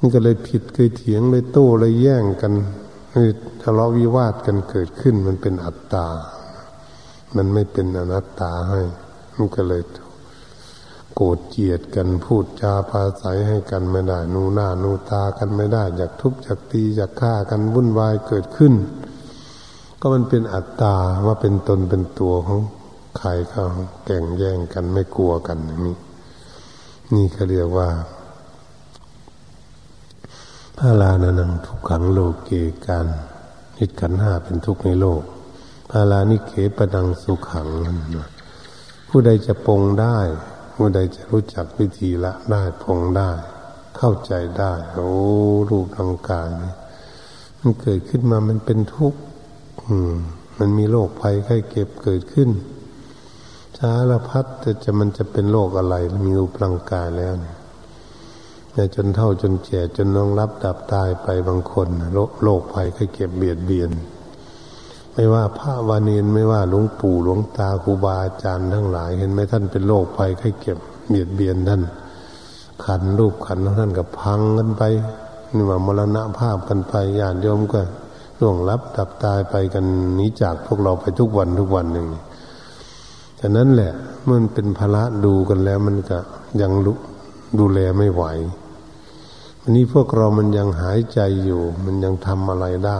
[0.00, 2.52] นี่ก็เลยผิดเคยเถียงเลยโต้เลยแย่งกัน
[3.62, 6.06] ทะเลาะวิวาทกันเกิดขึ้นมันเป็นอัตตา
[7.36, 8.80] มันไม่เป็นอนัตตาให้
[9.38, 9.82] มันก็เลย
[11.14, 18.74] โกรธเจียดกันพูดจาภาษาให้กันไม่ได้ นูหน้านูตากันไม่ได้อยากทุบอยากตีอยากฆ่ากันวุ่นวายเกิดขึ้น
[20.00, 20.96] ก็มันเป็นอัตตา
[21.26, 22.60] ว่าเป็นตนเป็นตัวของ
[23.18, 23.64] ใครเขา
[24.04, 25.96] แก่งแย่งกันไม่กลัวกันนี่
[27.14, 27.88] นี่เขาเรียกว่า
[30.76, 32.50] พระลานานังทุกขังโลเก
[32.86, 33.06] การ
[33.78, 35.22] นิดขันห้าเป็นทุกข์ในโลก
[35.90, 38.28] พาลานิเขปดังสุขังนั่นนะ
[39.08, 40.18] ผู้ใดจะปงได้
[40.74, 43.30] ผู้ใดจะรู้จักวิธีละได้ปงได้
[43.96, 45.12] เข้าใจได้ โอ้
[45.70, 46.48] รูปร่างกาย
[47.60, 49.20] มันเกิดขึ้นมามันเป็นทุกข์
[50.58, 52.50] มันมีโรคภัยไข้เก็บเกิดขึ้น
[53.78, 55.94] สารพัดแต่จะมันจะเป็นโรคอะไร
[56.26, 57.56] มีรูปร่างกายแล้วเนี่ย
[58.94, 61.88] จนเท่าจนแก่จนน้องรับดับตายไปบางคน
[62.42, 63.90] โรคภัยไข้เก็บเบียดเบียน
[65.20, 70.78] ไม่ว่าพระวานีนไม่ว่าหลวงปู่หลวงตาครูบาอาจารย์ทั้งหลาย เห็นไหมท่านเป็นโรคภัยไข้เก็บ
[71.08, 71.82] เบียดเบียนท่าน
[72.84, 74.82] ขันรูปขันของท่านกับพังกันไป
[75.54, 77.80] นี่ว่ามรณะภาพกันไปญาติโยมก็
[78.40, 82.06] ล่วงลับดับตายไปกันหนีจากพวกเราไปทุกวันทุกวันหนึ่ง
[83.40, 83.92] ฉะนั้นแหละ
[84.28, 86.18] มันเป็นภาระดูกันแล้วมันก็
[86.60, 86.72] ยัง
[87.58, 88.24] ดูแลไม่ไหว
[89.62, 92.98] อันนี้พวกเรามันยังหายใจอยู่ มันยังทำอะไรได้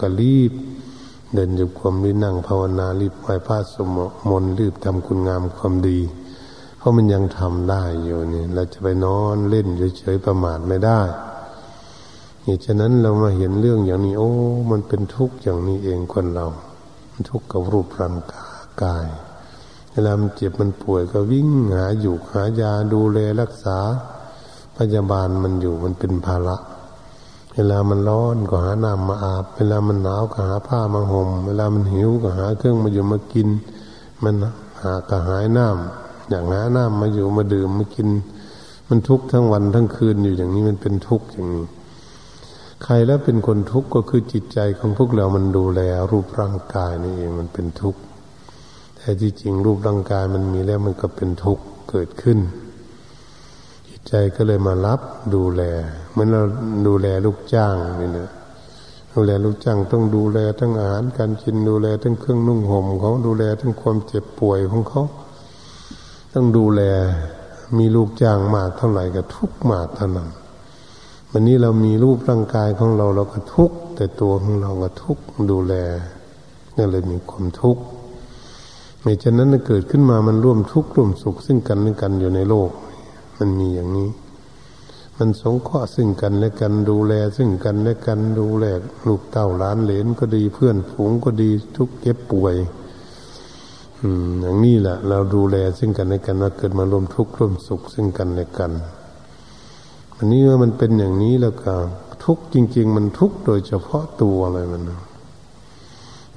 [0.00, 0.52] ก็รีบ
[1.34, 3.88] เดินอยู่ความรีนั่งภาวนารีบไหว้พระสม
[4.28, 6.00] มนรีบทำคุณงามความดี
[6.78, 9.66] เพราะมันยังทำได้อยู่นี่เราจะไปนอนเล่น
[9.98, 11.00] เฉยๆประมาทไม่ได้
[12.42, 14.30] เหตุฉะนั้นเรามาเห็นเรื่องอย่างนี้ โอ้
[14.70, 16.46] มันเป็นทุกข์อย่างนี้เองคนเรา
[17.12, 18.16] มันทุกข์กับรูปร่าง
[18.82, 19.06] กาย
[19.92, 23.78] เวลามันเจ็บมันป่วยก็วิ่งหาอยู่หายาดูแลรักษา
[24.76, 26.56] พยาบาลมันอยู่มันเป็นภาระ
[27.60, 33.48] เวลามันร้อนก็หาน้ำมาอาบ เวลามันหนาวก็หาผ้ามาห่ม เวลามันหิวก็หาเครื่องมาอยู่มากิน
[34.22, 34.34] มัน
[34.82, 38.08] หากระหายน้ำอย่างหาน้ำมาอยู่มาดื่มมากิน
[38.88, 41.64] มันทุกข์ทั้งวันทั้งคืนอยู่อย่างนี้มันเป็นทุกข์อย่างนี้
[42.82, 48.00] ใครแล้วเป็นคนทุกข์ก็คือจิตใจของพวกเรา มันดูแลรูปร่างกายนี่เองมันเป็นทุกข์
[48.96, 52.38] แต่ที่จริงรูปร่างกายมันมีแล้วมันก็เป็นทุกข์เกิดขึ้น
[53.88, 55.00] จิตใจก็เลยมารับ
[55.34, 55.62] ดูแล
[56.18, 56.42] มือนเรา
[56.86, 58.30] ดูแลลูกจ้างนี่นะ
[59.14, 65.02] ดูแลลูกจ้างต้องดูแลทั้งอาหารการกินดูแลทั้งเครื่องนุ่งห่มเขาดูแลทั้งความเจ็บป่วยของเขา
[66.34, 66.82] ต้องดูแล
[67.78, 70.28] มีลูกจ้างมากเท่าไหร่ก็ทุกมากเท่านั้น
[71.30, 75.18] วันนี้เรามีรูปร่างกายของเราเราก็ทุกแต่ตัวของเราก็ทุก
[75.50, 75.74] ดูแล
[76.76, 77.82] นี่เลยมีความทุกข์
[79.02, 82.70] ไม่ฉะนั้นเกิดขึ้นมามันร่วมทุกข์ร่วมสุขซึ่งกันและกันอยู่ในโลก
[83.38, 84.08] มันมีอย่างนี้
[85.20, 88.66] มันสงเคราะห์ซึ่งกันและกันดูแล ซึ่งกันและกันดูแล
[89.06, 92.56] ลูกเต้าล้านเหลนก็ดีเพื่อนฝูงก็ดีทุกเก็บป่วย
[94.00, 98.72] อืมอย่างนี้แหละเราดูแลซึ่งกันและกันว่าเกิดมาร่วมทุกข์ร่วมสุขซึ่งกันและกัน
[100.16, 101.74] อันนี้ว่ามันเป็นอย่างนี้แล้วก็
[102.24, 104.82] ทุกจริง ๆ มันทุกโดยเฉพาะตัวอะไรมัน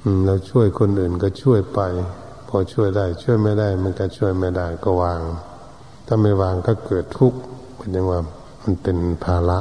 [0.02, 1.80] อืมเราช่วยคนอื่นก็ช่วยไป
[2.48, 5.20] พอช่วยได้ ช่วยไม่ได้ มันก็ช่วยไม่ได้ก็วาง
[6.06, 7.38] ถ้าไม่วางก็เกิดทุกข์
[7.76, 8.20] เป็นอย่างว่า
[8.62, 9.58] มันเป็นภาระ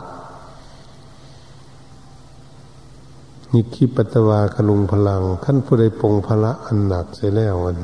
[3.53, 7.77] นี่คิปัตวาคลุงพลังขั้นผู้ใดปงภาระอันหนักเสียแล้วมัน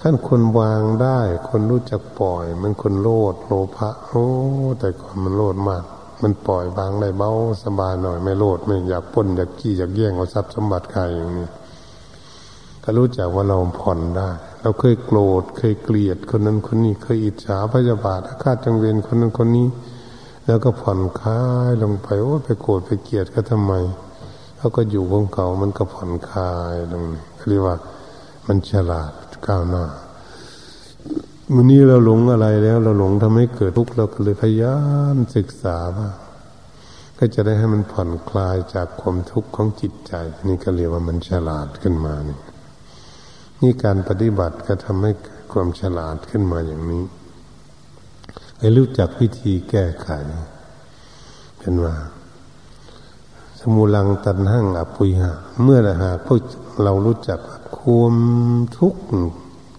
[0.00, 4.26] ท่านคนวางได้ คนรู้จักปล่อย มันคนโลดโลภะโอ้
[4.78, 5.84] แต่ก่อนมันโลดมาก
[6.22, 7.30] มันปล่อยวางได้เบา
[7.64, 11.48] สบายหน่อย ไม่โลดไม่อยากป้นอยากขี้อยากแย่งเอาทรัพย์สมบัติใครอย่างนี้
[12.84, 14.30] ก็รู้จักว่าเราผ่อนได้
[14.62, 19.68] เราเคยโกรธเคยเกลียดคนนั้นคนนี้ เคยอิจฉาพยาบาทอาฆาตจังเวรคนนั้นคนนี้
[20.46, 23.72] แล้วก็ผ่อนคลายลงไปโอ้ไปโกรธไปเกลียดก็ทำไม
[24.56, 27.04] เขาก็อยู่ของเขามันก็ผ่อนคลายลง
[27.48, 27.76] เรียกว่า
[28.46, 29.12] มันฉลาด
[29.46, 29.84] ก้าวหน้า
[31.54, 34.78] วันนี้เราหลงอะไรแล้ว เราหลงทำให้เกิดทุกข์เราก็เลยพยายา
[35.14, 36.08] มศึกษาว่า
[37.18, 40.12] ก็จะได้ให้มันผ่อนคลายจากความทุกข์ของจิตใจ
[40.48, 42.38] นี่ก็เรียกว่ามันฉลาดขึ้นมานี่
[43.64, 45.12] นี่การปฏิบัติก็ทำให้
[45.52, 47.04] ความฉลาดขึ้นมาอย่างนี้
[48.58, 50.08] ให้รู้จักวิธีแก้ไข
[51.58, 51.94] เป็นว่า
[53.60, 56.40] สมุลังตันหั่งอปุยหะเมื่อหากพวก
[56.82, 57.40] เรารู้จัก
[57.78, 58.14] ความ
[58.78, 59.02] ทุกข์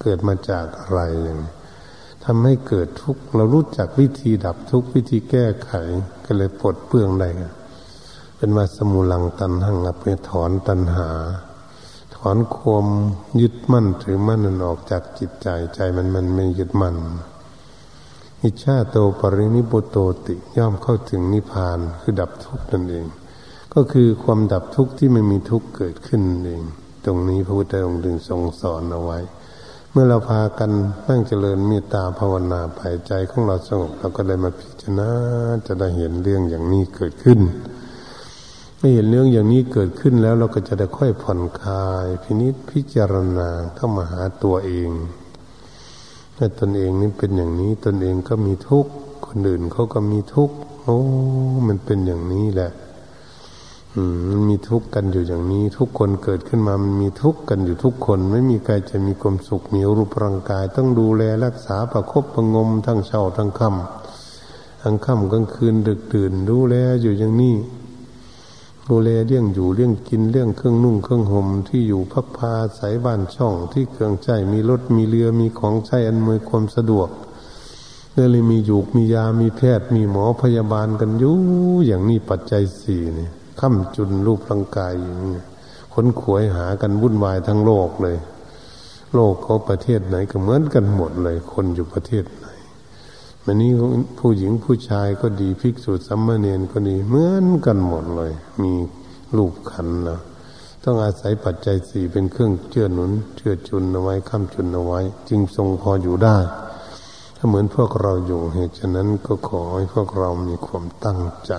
[0.01, 1.39] เกิดมาจากอะไรอย่าง
[2.25, 5.71] ทำให้เกิดทุกข์เรารู้จักวิธีดับทุกข์วิธีแก้ไข
[6.25, 7.29] ก็เลยปลดเปลื้องได้
[8.37, 11.09] เป็นมาสมุลังตันหั่งไปถอนตันหา
[12.29, 12.87] อนความ
[13.41, 16.95] ยึดมั่นถือมั่นนั้นออกจากจิตใจใจมันมันไม่ยึดมั่น
[18.43, 23.05] อิชาโตปรินิบุโตติย่อมเข้าถึงนิพพานคือดับทุกข์นั่นเอง
[23.73, 26.63] ก็คือความดับทุกข์ที่ไม่มีทุกข์เกิดขึ้นเอง
[27.05, 29.19] ตรงนี้พระพุทธองค์ถึงทรงสอนเอาไว้
[29.91, 30.71] เมื่อเราพากัน
[31.07, 35.09] ตั้งเจริญเมตตาภาวนาภายใจของเราสงบเราก็ได้มาพิจารณา
[35.67, 37.39] จะได้เห็นเรื่องอย่างนี้เกิดขึ้น
[38.87, 44.89] มื่อเห็นเรื่องอย่างนี้เกิดขึ้นแล้วเราก็จะได้ค่อยผ่อนคลาย พินิษพิจารณาเข้ามาหาตัวเอง
[46.37, 48.91] ถ้าตนเองนี่เป็นอย่างนี้ ตนเองก็มีทุกข์
[49.25, 50.99] คนอื่นเขาก็มีทุกข์โอ้
[51.67, 52.71] มันเป็นอย่างนี้แหละ
[54.29, 67.55] มันมีทุกข์กันอยู่อย่างนี้ ทุกคนเกิดขึ้นมามันมีทุกข์กันอยู่ทุกคน ไม่มีใครจะมีความสุขมีรูปร่างกาย ต้องดูแลรักษาประคบประงมทั้งเช้าทั้งค่ำทั้งค่ำกลางคืนดึกตื่นดูแลอยู่อย่างนี้
[68.89, 77.09] ดูแลเรื่องอยู่เรื่องกินเรื่องเครื่องนุ่งเครื่องห่มที่อยู่พักพาสายบ้านช่องที่เครื่องใจมีรถมีเรือมีของใช้อันมวยความสะดวก
[78.13, 81.35] เนื่อเลยมีอยู่มียามีแพทย์มีหมอพยาบาลกันอยู่
[81.85, 85.37] อย่างนี้ปัจจัยสี่เนี่ยค้ำจุนรูปร่างกายอย่างนี้
[85.93, 88.17] ค้นขวยหากันวุ่นวายทั้งโลกเลย
[89.13, 92.44] โลกเขาประเทศไหนก็เหมือนกันหมดเลย คนอยู่ประเทศไหน
[93.47, 93.71] มันนี้
[94.19, 98.31] ผู้หญิงผู้ชายก็ดีภิกษุสัมมาเนนก็ดีเหมือนกันหมดเลย
[98.63, 98.73] มี
[99.37, 100.19] รูปขันนะ
[100.83, 106.37] ต้องอาศัยปัจจัยสี่เป็นเครื่องเชื่อหนุนเชื่อจุนเอาไว้ค้ำจุนเอาไว้ จึงทรงพออยู่ได้
[107.37, 111.53] ถ้าเหมือนพวกเราอยู่เหตุฉะนั้นก็ขอให้พวกเรามีความตั้งใจ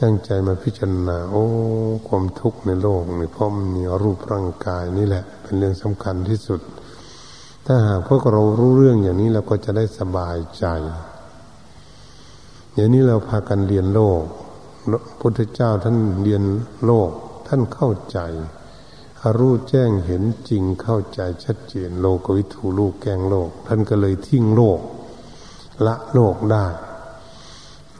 [0.00, 1.44] ตั้งใจมาพิจารณา โอ้
[2.08, 6.60] ความทุกข์ในโลกนี่เพราะมันมีรูปร่างกายนี่แหละ เป็นเรื่องสำคัญที่สุด
[7.66, 10.66] ถ้าหากพวกเรารู้เรื่องอย่างนี้เราก็จะได้สบายใจ
[12.74, 14.22] อย่างนี้เราพากันเรียนโลก
[15.20, 16.42] พุทธเจ้าท่านเรียน
[16.86, 17.10] โลก
[17.46, 18.18] ท่านเข้าใจ
[19.38, 24.80] รู้แจ้งเห็นจริงเข้าใจชัดเจนโลกวิถูลูกแกงโลก ท่านก็เลยทิ้งโลก
[25.86, 26.66] ละโลกได้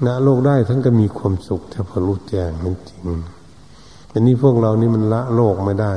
[0.07, 3.05] ละโลกได้ท่านก็มีความสุขถ้าพอรู้แจ้งมันจริง
[4.13, 5.93] อันนี้พวกเรานี่มันละโลกไม่ได้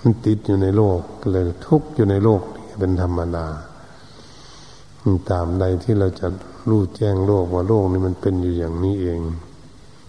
[0.00, 3.46] มันติดอยู่ในโลกก็เลยทุกข์อยู่ในโลกนี เป็นธรรมดา
[5.30, 6.26] ตามใดที่เราจะ
[6.68, 9.20] รู้แจ้งโลกว่าโลกนี้มันเป็นอยู่อย่างนี้เอง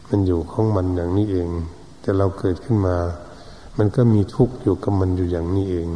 [0.10, 1.50] มันอยู่ของมันอย่างนี้เอง
[2.02, 2.96] แต่เราเกิดขึ้นมา
[3.78, 5.88] มันก็มีทุกข์อยู่กับมันอยู่อย่างนี้เอง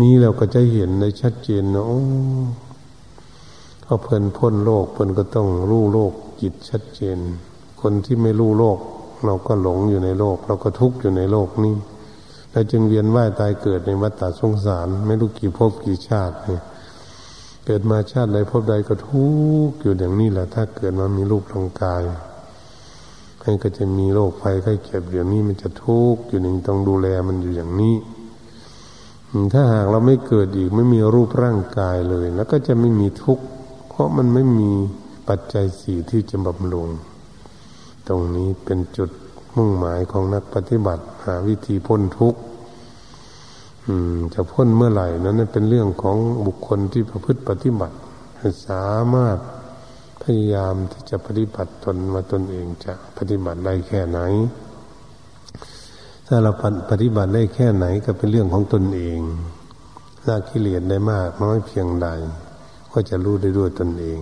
[0.00, 7.18] นี่เราก็จะเห็นในชัดเจนนะโอ้าเพิ่นพ้นโลกเพิ่นก็ต้องรู้โลกจิตชัดเจน
[7.80, 8.78] คนที่ไม่รู้โลก
[9.24, 11.74] เราก็หลงอยู่ในโลก เราก็ทุกข์อยู่ในโลกนี้
[12.52, 16.62] เราจึงเวียนว่ายตายเกิดในวัฏฏะสงสาร ไม่รู้กี่ภพกี่ชาติเนี่ย
[17.66, 19.24] เกิดมาชาติใดพบใดก็ทุ
[19.68, 22.02] กข์อยู่อย่างนี้แหละ ถ้าเกิดมามีรูปร่างกาย
[23.42, 27.94] มันก็จะมีโรคภัยไข้เจ็บอย่างนี้มันจะทุกข์อยู่หนึ่งต้องดูแลมันอยู่อย่างนี้
[29.52, 33.44] ถ้าหากเราไม่เกิดอีกไม่มีรูปร่างกายเลย แล้วก็จะไม่มีทุกข์
[33.88, 34.70] เพราะมันไม่มี
[35.28, 36.88] ปัจจัยสี่ที่จะบำรุง
[38.08, 39.10] ตรงนี้เป็นจุด
[39.56, 42.40] มุ่งหมายของนักปฏิบัติ หาวิธีพ้นทุกข์
[44.34, 47.96] จะพ้นเมื่อไหร่นั้นเป็นเรื่องของบุคคลที่ประพฤติปฏิบัติ
[48.66, 49.38] สามารถ
[50.22, 54.20] พยายามที่จะปฏิบัติตนมาตนเองจะปฏิบัติได้แค่ไหน
[56.26, 56.52] ถ้าเรา
[56.90, 59.20] ปฏิบัติได้แค่ไหนก็เป็นเรื่องของตนเอง
[60.26, 62.08] ละกิเลสได้มากน้อยเพียงใด
[62.92, 64.20] ก็จะรู้ได้ด้วยตนเอง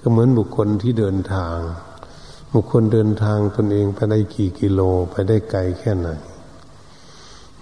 [0.00, 1.56] ก็เหมือนบุคคลที่เดินทาง
[2.56, 6.08] บุคคลเดินทางตนเองไปได้กี่กิโลไปได้ไกลแค่ไหน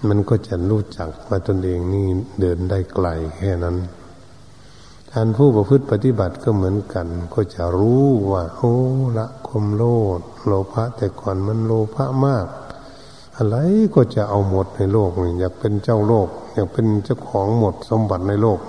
[0.08, 2.06] มันก็จะรู้จักว่าตนเองนี่
[2.40, 3.06] เดินได้ไกล
[3.38, 3.76] แค่นั้น
[5.12, 8.74] การผู้ประพฤติปฏิบัติก็เหมือนกัน ก็จะรู้ว่า โอ้
[9.18, 9.84] ละคมโล
[10.18, 12.46] ดโลภะแต่ก่อนมันโลภะมาก
[13.36, 13.56] อะไร
[13.94, 18.60] ก็จะเอาหมดในโลกอยากเป็นเจ้าโลก อยากเป็นเจ้าของหมดสมบัติในโลก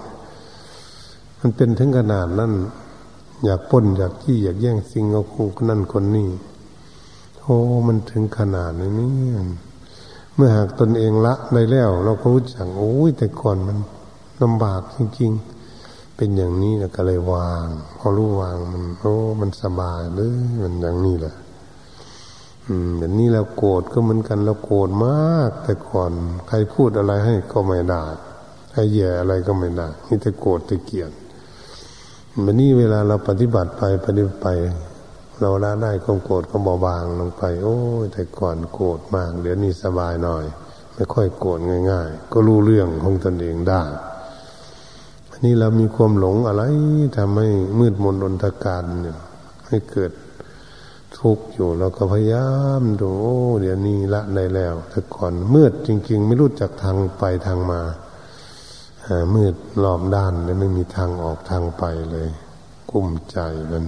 [1.39, 2.53] มันเป็นถึงขนาดนั้น
[3.43, 6.29] อยากป้นอยากขี้อยากแย่งสิ่งเอาคนนั่นคนนี้
[7.41, 8.89] โอ้มันถึงขนาดนี้
[10.35, 13.77] เมื่อหากตนเองละได้แล้ว เราก็รู้จักโอ้ยแต่ก่อนมัน
[14.43, 17.65] ลำบากจริงๆ เป็นอย่างนี้นะก็เลยวาง
[17.97, 21.35] พอรู้วางมันโอ้มันสบายเลยมันอย่างนี้แหละ
[22.67, 26.11] อืมอย่างนี้เราโกรธก็เหมือนกันเราโกรธมาก แต่ก่อน
[26.47, 28.03] ใครพูดอะไรให้ก็ไม่ได้
[28.71, 31.11] ใครแย่อะไรก็ไม่ได้นี่แต่โกรธแต่เกลียด
[32.43, 34.47] วันนี้เวลาเราปฏิบัติไปปฏิบัติไป
[35.41, 37.77] เราละได้ความโกรธก็เบาบางลงไป โอ้
[38.13, 40.45] แต่ก่อนโกรธมาก เดี๋ยวนี้สบายหน่อย
[40.93, 41.59] ไม่ค่อยโกรธ
[41.91, 43.81] ง่าย ๆ ก็รู้เรื่องของตนเองได้
[45.43, 46.63] นี่เรามีความหลงอะไร
[47.17, 47.47] ทำให้
[47.79, 49.17] มืดมนอนตการเนี่ย
[49.67, 50.11] ให้เกิด
[51.19, 53.11] ทุกข์อยู่เราก็พยายามดู
[53.61, 57.81] เดี๋ยวนี้ละได้แล้ว แต่ก่อนมืดจริง ๆ ไม่รู้จักทางไปทางมา
[59.33, 62.29] มืดรอบด้านเลยไม่มีทางออกทางไปเลย
[62.91, 63.37] กุ้มใจ
[63.71, 63.85] มัน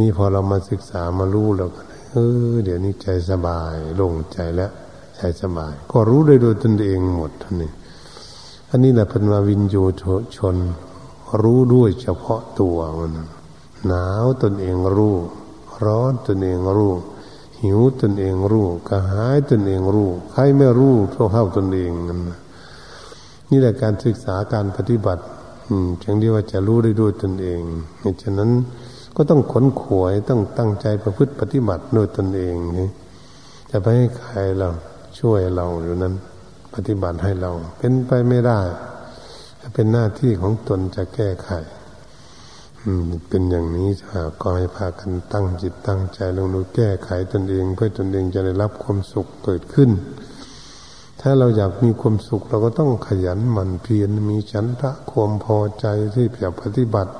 [0.00, 2.16] นี่พอเรามาศึกษามารู้แล้วก็เอ
[2.52, 4.70] อเดี๋ยวนี้ใจสบายโล่งใจแล้ว
[5.16, 7.70] ใจสบาย ก็รู้ได้โดยตนเองหมดท่านนี้
[8.70, 9.76] อันนี้แหละเป็นมาวินโย
[10.36, 10.56] ชน
[11.42, 13.12] รู้ด้วยเฉพาะตัวมัน
[13.86, 15.16] หนาวตนเองรู้
[15.84, 16.94] ร้อนตนเองรู้
[17.62, 22.36] หิวตนเองรู้กระหายตนเองรู้ ใครไม่รู้เท่าเท่าตนเองนั่นนี่
[23.50, 25.22] นี่แหละการศึกษาการปฏิบัติ
[25.68, 27.60] อืมจึงเรียกว่าจะรู้ได้ด้วยตนเอง
[28.20, 28.50] เฉะนั้น
[29.16, 32.88] ก็ต้องขนขวยต้องตั้งใจประพฤติปฏิบัติด้วยตนเองนี่
[33.70, 34.68] จะไปให้ใครเรา
[35.18, 36.14] ช่วยเราอยู่นั้น
[36.74, 38.60] ปฏิบัติให้เรา เป็นไปไม่ได้
[39.74, 41.50] เป็นหน้าที่ของตนจะแก้ไข
[43.28, 43.88] เป็นอย่างนี้
[44.40, 49.90] ก็ให้พากันตั้งจิตตั้งใจลงดูแก้ไขตนเอง เพื่อตนเองจะได้รับความสุขเกิดขึ้น
[51.26, 57.12] ถ้าเราอยากมีความสุขเราก็ต้องขยันหมั่นเพียรมีฉันทะความพอใจที่จะปฏิบัติ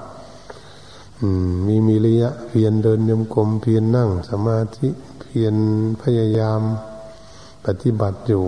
[1.67, 4.88] มีมีระยะเพียรเดินยมกลมเพียรนั่ง สมาธิ
[5.21, 5.55] เพียร
[6.03, 6.61] พยายาม
[7.67, 8.45] ปฏิบัติอยู่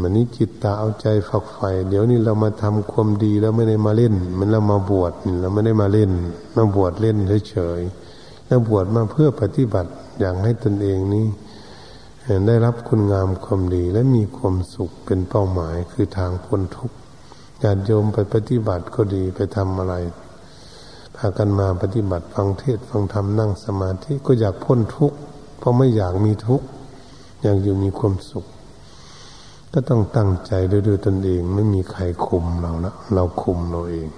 [0.00, 6.10] มันนี้จิตตาเอาใจฝักใฝ่เดี๋ยวนี้เรามาทำความดีแล้วไม่ได้มาเล่น มันเรามาบวชเราไม่ได้มาเล่น
[6.56, 7.16] มาบวชเล่น
[7.48, 11.26] เฉยๆแล้วบวชมาเพื่อปฏิบัติอย่างให้ตนเองนี้
[12.46, 16.96] ได้รับคุณงามความดีและมีความสุขเป็นเป้าหมายคือทางพ้นทุกข์
[17.62, 19.94] ญาติโยมไปปฏิบัติก็ดีไปทำอะไร
[21.16, 25.16] พากันมาปฏิบัติฟังเทศฟังธรรมนั่งสมาธิก็อยากพ้นทุกข์
[25.58, 26.66] เพราะไม่อยากมีทุกข์
[27.42, 28.44] อยากอยู่มีความสุข
[29.72, 34.08] ก็ต้องตั้งใจด้วยตนเอง ไม่มีใครคุมเราละเราคุมเราเอง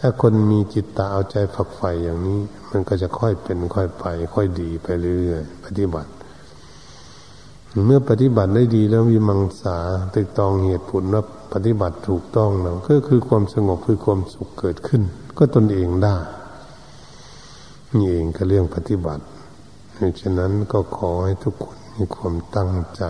[0.00, 6.10] ถ้าคนมีจิตตาเอาใจฝักใฝ่อย่างนี้ มันก็จะค่อยเป็นค่อยไป ค่อยดีไปเรื่อยๆปฏิบัติ
[7.84, 9.78] เมื่อปฏิบัติได้ดีแล้วมีมังสา
[10.16, 15.02] ติดตองเหตุผลว่าปฏิบัติถูกต้องแล้วก็คือความสงบคือความสุขเกิดขึ้น
[15.38, 16.16] ก็ตนเองได้
[17.96, 19.24] นี่เองก็เรื่องปฏิบัติ
[20.20, 23.02] ฉะนั้นก็ขอให้ทุกคนมีความตั้งใจ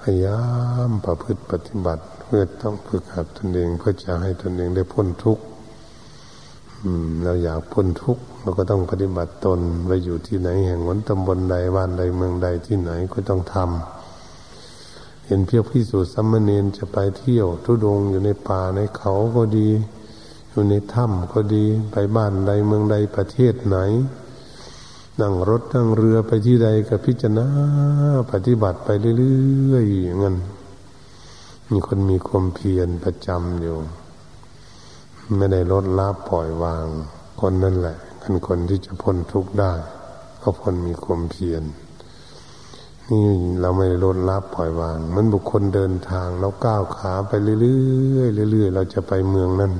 [0.00, 0.42] พยายา
[0.88, 5.42] มประพฤติปฏิบัติ เพื่อต้องฝึกหัดตนเองเพื่อจะให้ตนเองได้พ้นทุกข์
[7.24, 19.68] เราอยากพ้นทุกข์เราก็ต้องปฏิบัติตนไปอยู่ที่ไหนแห่งวันตำบลใดบ้านใดเมืองใดที่ไหนก็ต้องทำเห็นเพียงพิสูจน์สัมมเนนจะไปเที่ยวทุดงอยู่ในป่าในเขาก็ดี
[20.50, 23.78] อยู่ในถ้ำก็ดีไปบ้านใดเมืองใดประเทศไหน
[25.20, 27.46] นั่งรถนั่งเรือไปที่ใดก็พิจารณา
[28.32, 30.36] ปฏิบัติไปเรื่อยๆอย่างนั้น
[31.70, 33.76] มีคนมีความเพียรประจำอยู่
[35.36, 36.86] ไม่ได้ลดละปล่อยวาง
[37.40, 39.72] คนนั่นแหละเป็นคนที่จะพ้นทุกข์ได้
[40.38, 41.62] เพราะคนมีความเพียร
[43.10, 43.26] นี่
[43.60, 49.72] เราไม่ลดละปล่อยวาง มันบุคคลเดินทางแล้วก้าวขาไปเรื่อยๆเรื่อยๆเราจะไปเมืองนั่น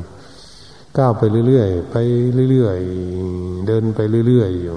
[0.99, 1.97] ก้าวไปเรื่อยๆไป
[2.51, 4.77] เรื่อยๆเดินไปเรื่อยๆอยู่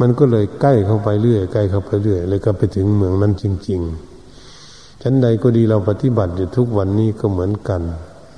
[0.00, 3.80] มันก็เลยใกล้เข้าไปเรื่อยใกล้เข้าไปเรื่อยเลยก็ไปถึงเมืองนั้นจริง
[4.42, 7.82] ๆ ชั้นใดก็ดีเราปฏิบัติอยู่ทุกวันนี้ก็เหมือนกัน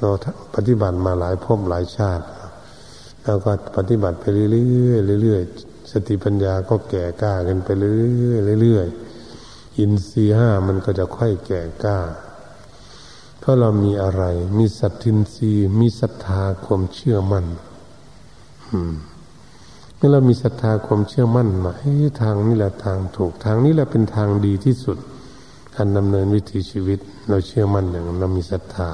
[0.00, 0.10] เรา
[0.54, 2.24] ปฏิบัติมาหลายภพหลายชาติ
[3.24, 4.46] แล้วก็ปฏิบัติไปเรื่
[5.16, 11.98] อยๆเรื่อยๆสติปัญญาก็แก่กล้ากันไปเรื่อยๆเรื่อยๆอินทรีห้ามันก็จะค่อยแก่กล้า
[13.38, 14.22] เพราะเรามีอะไร
[14.58, 17.46] มีสัตทินทรีมีศรัทธาความเชื่อมัน่น
[19.96, 24.98] เมื่อเรามีศรัทธาความเชื่อมั่นมาเฮ้ทางนี้แหละทางถูกทางนี้แหละเป็นทางดีที่สุด
[25.74, 26.98] การดำเนินวิถีชีวิต
[27.28, 28.90] เราเชื่อมั่นอย่างเรามีศรัทธา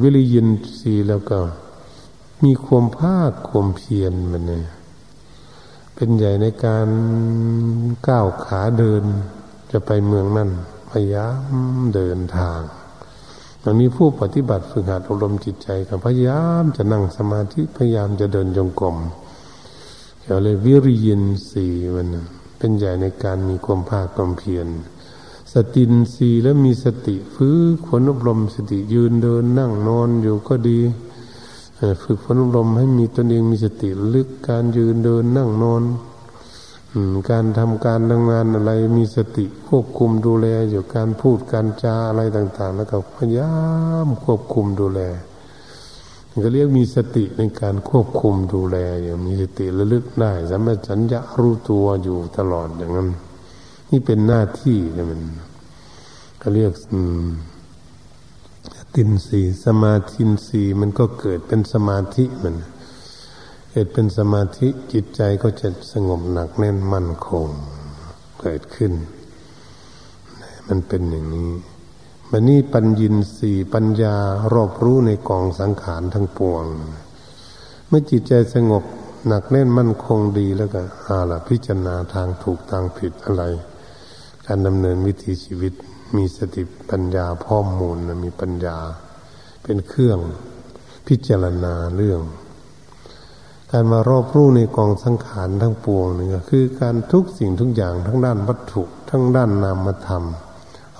[0.00, 1.38] วิริยินสีแล้วก็
[2.44, 4.64] มีความภาคความเพียรมันเนี่ย
[5.94, 6.88] เป็นใหญ่ในการ
[8.08, 9.02] ก้าวขาเดิน
[9.70, 10.50] จะไปเมืองนั่น
[10.90, 11.54] พยายาม
[11.94, 12.60] เดินทาง
[13.64, 18.96] มันมีผู้ปฏิบัติฝึกหัดอบรมจิตใจกับพยายามจะนั่งสมาธิพยายามจะเดินจงกรม
[20.24, 21.66] เขาเลยวิริยินสี
[21.96, 22.08] มัน
[22.58, 24.66] เป็นใหญ่ในการมีความภาคความเพียร
[25.52, 30.80] สตินสีแล้วมีสติฟื้นขนอบรมสติยืนเดินนั่งนอนอยู่ก็ดี
[32.02, 35.82] ฝึกฝนอบรมให้มีตนเองมีสติลึกการยืนเดินนั่งนอน
[37.30, 43.52] การทำการทำงานอะไรมีสติควบคุมดูแลอยู่การพูดการจาอะไรต่าง ๆ แล้วก็พยายา
[44.06, 45.00] มควบคุมดูแล
[46.44, 53.08] ก็เรียกมีสติในการควบคุมดูแลอย่างมีสติระลึกได้สามารถสัญญารู้ตัวอยู่ตลอดอย่างนั้น
[53.90, 55.20] นี่เป็นหน้าที่เนี่ยมัน
[56.42, 56.72] ก็เรียก
[58.94, 62.54] ตินสีสมาธินสีมันก็เกิดเป็นสมาธิมัน
[63.70, 67.46] เกิดเป็นสมาธิจิตใจก็จะสงบหนักแน่นมั่นคง
[68.40, 68.92] เกิดขึ้น
[70.68, 71.50] มันเป็นอย่างนี้
[72.30, 74.16] มันนี่ปัญญินสี่ปัญญา
[74.52, 76.64] รอบรู้ในกองสังขารทั้งปวง
[77.88, 78.84] เมื่อจิตใจสงบ
[79.28, 83.44] หนักแน่นมั่นคงดีแล้วก็อาละพิจารณาทางถูกทางผิดอะไร
[84.46, 85.74] การดำเนินวิถีชีวิต
[86.16, 88.78] มีสติปัญญาพ่อมูลมีปัญญา
[89.62, 90.18] เป็นเครื่อง
[91.06, 92.20] พิจารณาเรื่อง
[93.70, 100.24] การมารอบรู้ในกองสังขารทั้งปวงนี่ก็คือการทุกสิ่งทุกอย่างทั้งด้านวัตถุทั้งด้านนามธรรม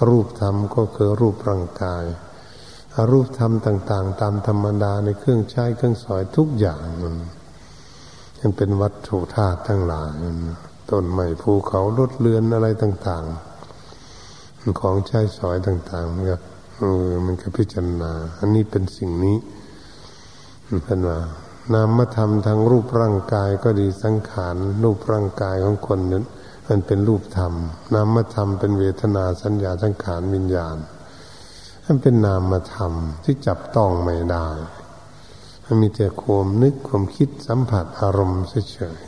[0.08, 2.04] รูปธรรมก็คือรูปร่างกาย
[2.94, 7.14] อรูปธรรมต่าง ๆ ตามธรรมดาในเครื่องใช้เครื่องสอยทุกอย่างมัน
[8.40, 10.12] ยังเป็นวัตถุธาตุทั้งหลาย
[10.90, 13.51] ต้นไม้ภูเขารถเรือนอะไรต่าง ๆ
[14.80, 16.36] ของใช้สอยต่างๆมันก็
[16.78, 19.36] เออมันก็พิจารณา อันนี้เป็นสิ่งนี้
[20.84, 21.18] เป็นว่า
[21.72, 26.24] นามธรรมทางรูปร่างกายก็ดีสังขารรูปร่างกายของคนนั้น
[26.68, 27.52] มันเป็นรูปธรรม
[27.94, 30.76] นามธรรมเป็นเวทนาสัญญาสังขารวิญญาณ
[31.86, 32.92] มันเป็นนามธรรม
[33.24, 34.48] ที่จับต้องไม่ได้
[35.64, 38.42] มันมีแต่ความนึกความคิดสัมผัสอารมณ์
[38.72, 39.00] เฉย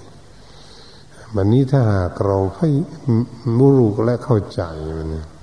[0.63, 2.69] ๆวันนี้ถ้าหากเราให้
[3.59, 4.63] มูรู้และเข้าใจ
[4.99, 5.34] มันโ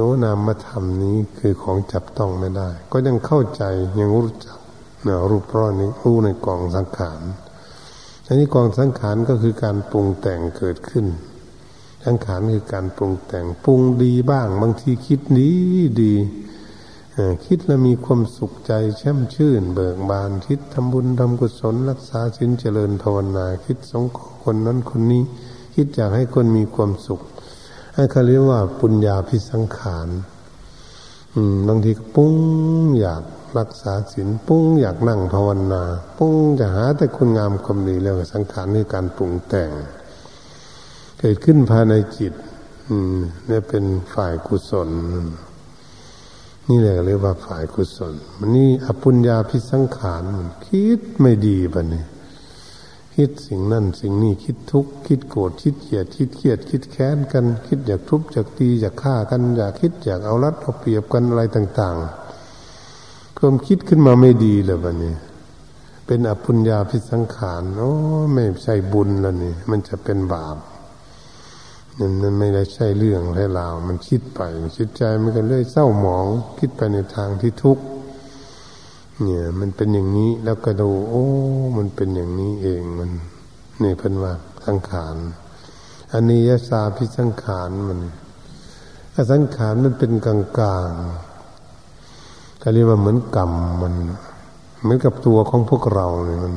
[0.00, 3.62] อ้นามธรรมนี้คือของจับต้องไม่ได้ ก็ยังเข้าใจ
[4.00, 4.58] ยังรู้จัก
[5.06, 7.20] นะรูปร้อนนี้รู้ในกองสังขาร
[8.26, 11.06] อันนี้กองสังขารก็คือการปรุงแต่งเกิดขึ้น
[12.04, 15.50] สังขารคือการปรุงแต่งปรุงดีบ้าง บางทีคิดดี
[16.02, 16.14] ดี
[17.46, 25.22] คิดแล้วมีความสุขใจแช่มชื่น เบิกบานคิดทำบุญทำกุศล รักษาสินเจริญภาวนา คิดสงเคราะห์คนนั้นคนนี้
[25.74, 27.20] คิดอยากให้คนมีความสุข
[27.94, 30.08] ให้เขาเรียกว่าปุญญาพิสังขาร
[31.68, 32.34] บางทีปุ้ง
[33.00, 33.22] อยาก
[33.58, 35.82] รักษาศีลปุ้งอยากนั่งภาวนา
[36.18, 39.70] ปุ้งจะหาแต่คุณงามความดีแล้วสังขารนี่การปรุงแต่ง
[41.18, 42.32] เกิดขึ้นภายในจิต
[43.50, 43.84] นี่เป็น
[44.14, 44.90] ฝ่ายกุศล
[46.68, 50.22] นี่แหละเรียกว่าฝ่ายกุศลมันนี่อปุญญาพิสังขาร
[50.66, 52.06] คิดไม่ดีปะเนี่ย
[53.16, 65.14] คิดสิ่งนั่นสิ่งนี้คิดทุกข์คิดโกรธคิดเกลียดคิดเครียด คิดแค้นกัน คิดอยากทุบอยากตีอยากฆ่ากัน อยากคิดอยากเอารัดเอาเปรียบกันอะไรต่างๆความคิดขึ้นมาไม่ดีเลยวันนี้
[66.06, 67.92] เป็นอภุญญาพิสังขารโอ้
[68.34, 70.56] ไม่ใช่บุญแล้วนี่ มันจะเป็นบาป
[71.98, 74.40] มันไม่ได้ใช่เรื่องให้เรามันคิดไป
[74.76, 76.26] คิดใจมันก็เลยเศร้าหมอง
[76.58, 77.82] คิดไปในทางที่ทุกข์
[79.24, 81.26] เนี่ย มันเป็นอย่างนี้แล้วก็ดู โอ้
[81.78, 83.10] มันเป็นอย่างนี้เองมัน
[83.82, 84.32] นี่เป็นว่า
[84.66, 85.16] สังขาร
[86.12, 87.98] อันนี้ยศาพิสังขารมัน
[89.32, 90.90] สังขารมันเป็นกลางกลาง
[92.62, 93.52] ก็เรียกว่าเหมือนกรรม
[93.82, 93.94] มัน
[94.82, 96.54] เหมือนกับตัวของพวกเราเนี่ยมัน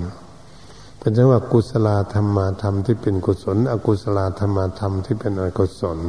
[0.99, 5.99] เป็นจังว่ากุศลธรรมาธรรมที่เป็นกุศล อกุศลธรรมาธรรมที่เป็นอกุศล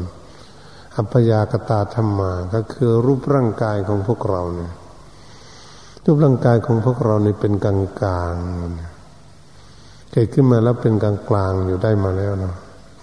[0.97, 4.73] อัพยากตาธรรมาก็คือรูปร่างกายของพวกเราเนี่ย
[6.09, 8.35] รูปร่างกายของพวกเราเนี่ยเป็นกลางกลาง
[10.13, 12.55] เกิดขึ้นมาแล้วเป็นกลางกลางอยู่ได้มาแล้วเนาะ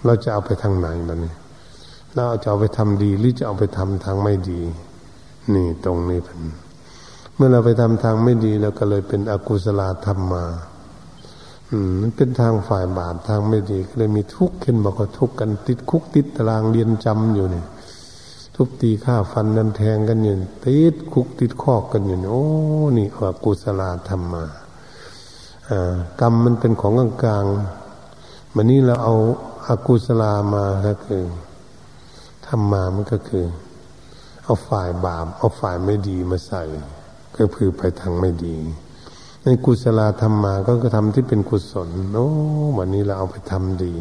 [0.04, 1.32] เราจะเอาไปทางไหนบ้านี้
[2.14, 4.60] เราจะเอาไปทำดีหรือจะเอาไปทำทางไม่ดี
[5.54, 6.38] นี่ตรงนี้เป็น
[7.34, 10.44] เมื่อเราไปทำทางไม่ดีเราก็เลยเป็นอกุศลธรรมมา
[11.70, 17.66] อืมมันเป็นทางฝ่ายบาปทางไม่ดีก็เลยมีทุกข์ขึ้นบอกว่าทุกข์กันติดคุกติดตารางเรียนจำอยู่เนี่ย
[18.54, 20.34] ทุบตีฆ่าฟันนันแทงกันอยู่
[20.64, 22.44] ติดคุกติดคอกกันอยู่โอ้
[22.98, 24.44] นี่อกุศลธรรมมา
[26.20, 26.92] กรรมมันเป็นของ
[27.22, 29.14] กลางๆมันนี้เราเอา
[29.66, 31.22] อากุศลามาก็คือ
[32.46, 33.44] ทำมามันก็คือ
[34.44, 36.62] เอาฝ่ายบาปเอาฝ่ายไม่ดีมาใส่
[37.38, 38.56] ก็คือไปทางไม่ดี
[39.42, 42.28] ในกุศลธรรมมาก็คือทำที่เป็นกุศลโอ้
[42.78, 43.94] วันนี้เราเอาไปทำดี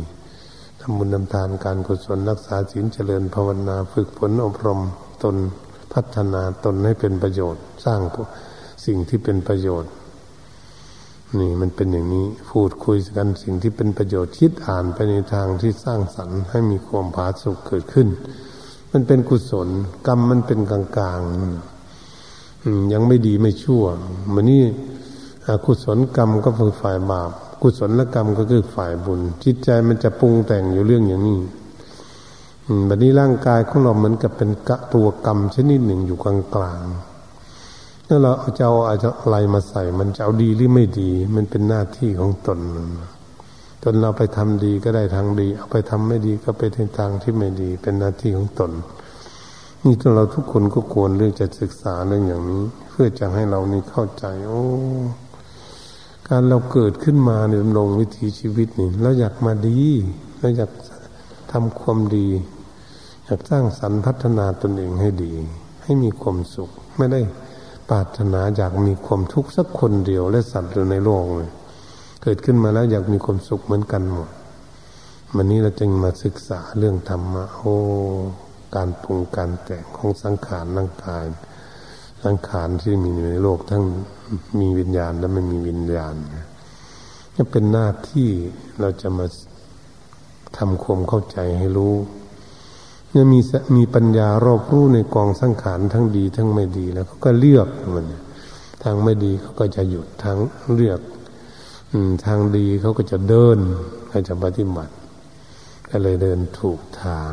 [0.86, 4.80] ทำบุญนำทานการกุศลรักษาศีลเจริญภาวนาฝึกฝนอบรม
[5.24, 5.36] ตน
[5.94, 8.02] พัฒนาตนให้เป็นประโยชน์ สร้าง
[8.86, 9.92] สิ่งที่เป็นประโยชน์
[11.40, 18.08] นี่มันเป็นอย่างนี้พูดคุยกันสิ่งที่เป็นประโยชน์คิดอ่านไปในทางที่สร้างสรรค์ให้มีความผาสุกเกิดขึ้น
[18.92, 19.68] มันเป็นกุศล
[20.08, 21.22] กรรมมันเป็นกลางกลาง
[22.94, 23.84] ยังไม่ดีไม่ชั่ว
[24.34, 24.64] มันนี่
[25.66, 27.32] กุศลกรรมก็เป็นฝ่ายบาป
[27.66, 31.41] กุศลกรรมก็คือฝ่ายบุญ จิตใจมันจะปรุงแต่งอยู่เรื่องอย่างนี้
[32.86, 36.86] แบบนี้ร่างกายของเราเหมือนกับเป็นกะตัวกรรมชนิดหนึ่งอยู่กลางกลาง
[38.05, 38.76] แล้วเราเอาจะเอา
[39.22, 42.59] อะไรมาใส่ มันจะเอาดีหรือไม่ดี มันเป็นหน้าที่ของตน
[43.84, 48.72] ตนเราไปทำดีก็ได้ทางดี เอาไปทำไม่ดีก็ไปในทางที่ไม่ดี เป็นหน้าที่ของตน
[49.84, 54.64] นี่ตัวเราทุกคนก็ควรเรื่องจะศึกษาเรื่องอย่างนี้ เพื่อจะให้เรานี่เข้าใจ โอ้
[56.36, 59.80] การเราเกิดขึ้นมาในดำรงวิถีชีวิตนี่เราอยากมาดี
[60.40, 60.72] เราอยาก
[61.52, 62.28] ทำความดี
[63.26, 65.34] อยากสร้างสรรค์พัฒนาตนเองให้ดี
[65.84, 67.22] ให้มีความสุข ไม่ได้
[67.90, 71.52] ปรารถนาอยากมีความทุกข์สักคนเดียวและสัตว์อยู่ในโลกเลย
[72.24, 74.30] เกิดขึ้นมาแล้วอยากมีความสุขเหมือนกันหมด
[75.36, 77.76] วันนี้เราจึงมาศึกษาเรื่องธรรมะโอ้
[78.76, 81.26] การปรุงการแต่งของสังขารร่างกาย
[82.24, 83.84] สังขารที่มีอยู่ในโลกทั้ง
[84.60, 86.14] มีวิญญาณและไม่มีวิญญาณ
[87.36, 88.30] นี่เป็นหน้าที่
[88.80, 89.26] เราจะมา
[90.58, 91.96] ทำความเข้าใจให้รู้
[93.12, 93.40] เนี่ยมี
[93.76, 98.06] มีปัญญารอบรู้ในกองสังขารทั้งดีทั้งไม่ดีแล้วเขาก็เลือกมัน
[98.84, 100.38] ทางไม่ดีเขาก็จะหยุดทาง
[100.76, 101.00] เลือก
[102.26, 103.60] ทางดีเขาก็จะเดิน
[104.10, 104.94] เขาจะปฏิบัติ
[105.90, 107.32] ก็เลยเดินถูกทาง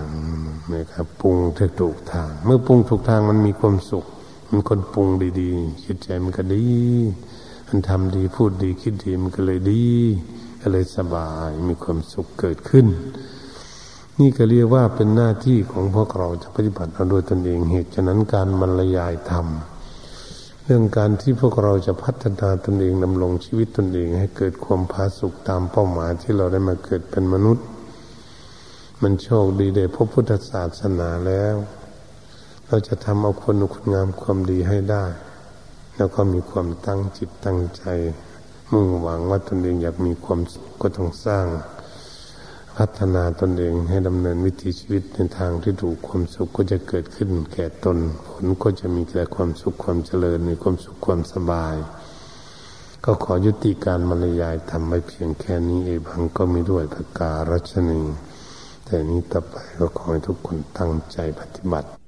[0.74, 1.36] นะครับปรุง
[1.80, 4.06] ถูกทาง เมื่อปรุงถูกทางมันมีความสุข
[4.50, 5.08] มันคนปรุง
[5.40, 6.64] ดีๆคิดใจมันก็ดี
[7.68, 9.86] มันทำดีพูดดีคิดดีมันก็เลยดี
[10.60, 12.86] ก็เลยสบายมีความสุขเกิดขึ้น
[14.18, 19.46] นี่ก็เรียกว่าเป็นหน้าที่ของพวกเราจะปฏิบัติเอาโดยตนเองเหตุฉะนั้นการบรรยายธรรม
[20.64, 27.66] เรื่องการที่พวกเราจะพัฒนาตนเองดำรงชีวิตตนเอง ให้เกิดความผาสุกตามเป้าหมายที่เราได้มาเกิดเป็นมนุษย์
[29.02, 31.54] มันโชคดีได้พบพุทธศาสนาแล้ว
[32.72, 35.04] เราจะทำเอาคนคุณงามความดีให้ได้
[35.96, 37.84] แล้วก็มีความตั้งจิตตั้งใจ
[38.72, 40.40] มุ่งหวังว่าตนเองอยากมีความ
[40.80, 41.46] ก็ต้องสร้าง
[42.76, 47.98] พัฒนาตนเองให้ดำเนินวิถีชีวิตในทางที่ถูกความสุขก็จะเกิดขึ้น แก่ตน
[48.28, 51.76] ผลก็จะมีแต่ความสุขความเจริญมีความสุขความสบาย
[53.04, 58.02] ก็ขอยุติการบรรยายทำไว้เพียงแค่นี้เองบางก็มีด้วยประการัชนี
[58.84, 61.99] แต่นี้ต่อไปก็ขอให้ทุกคนตั้งใจปฏิบัติ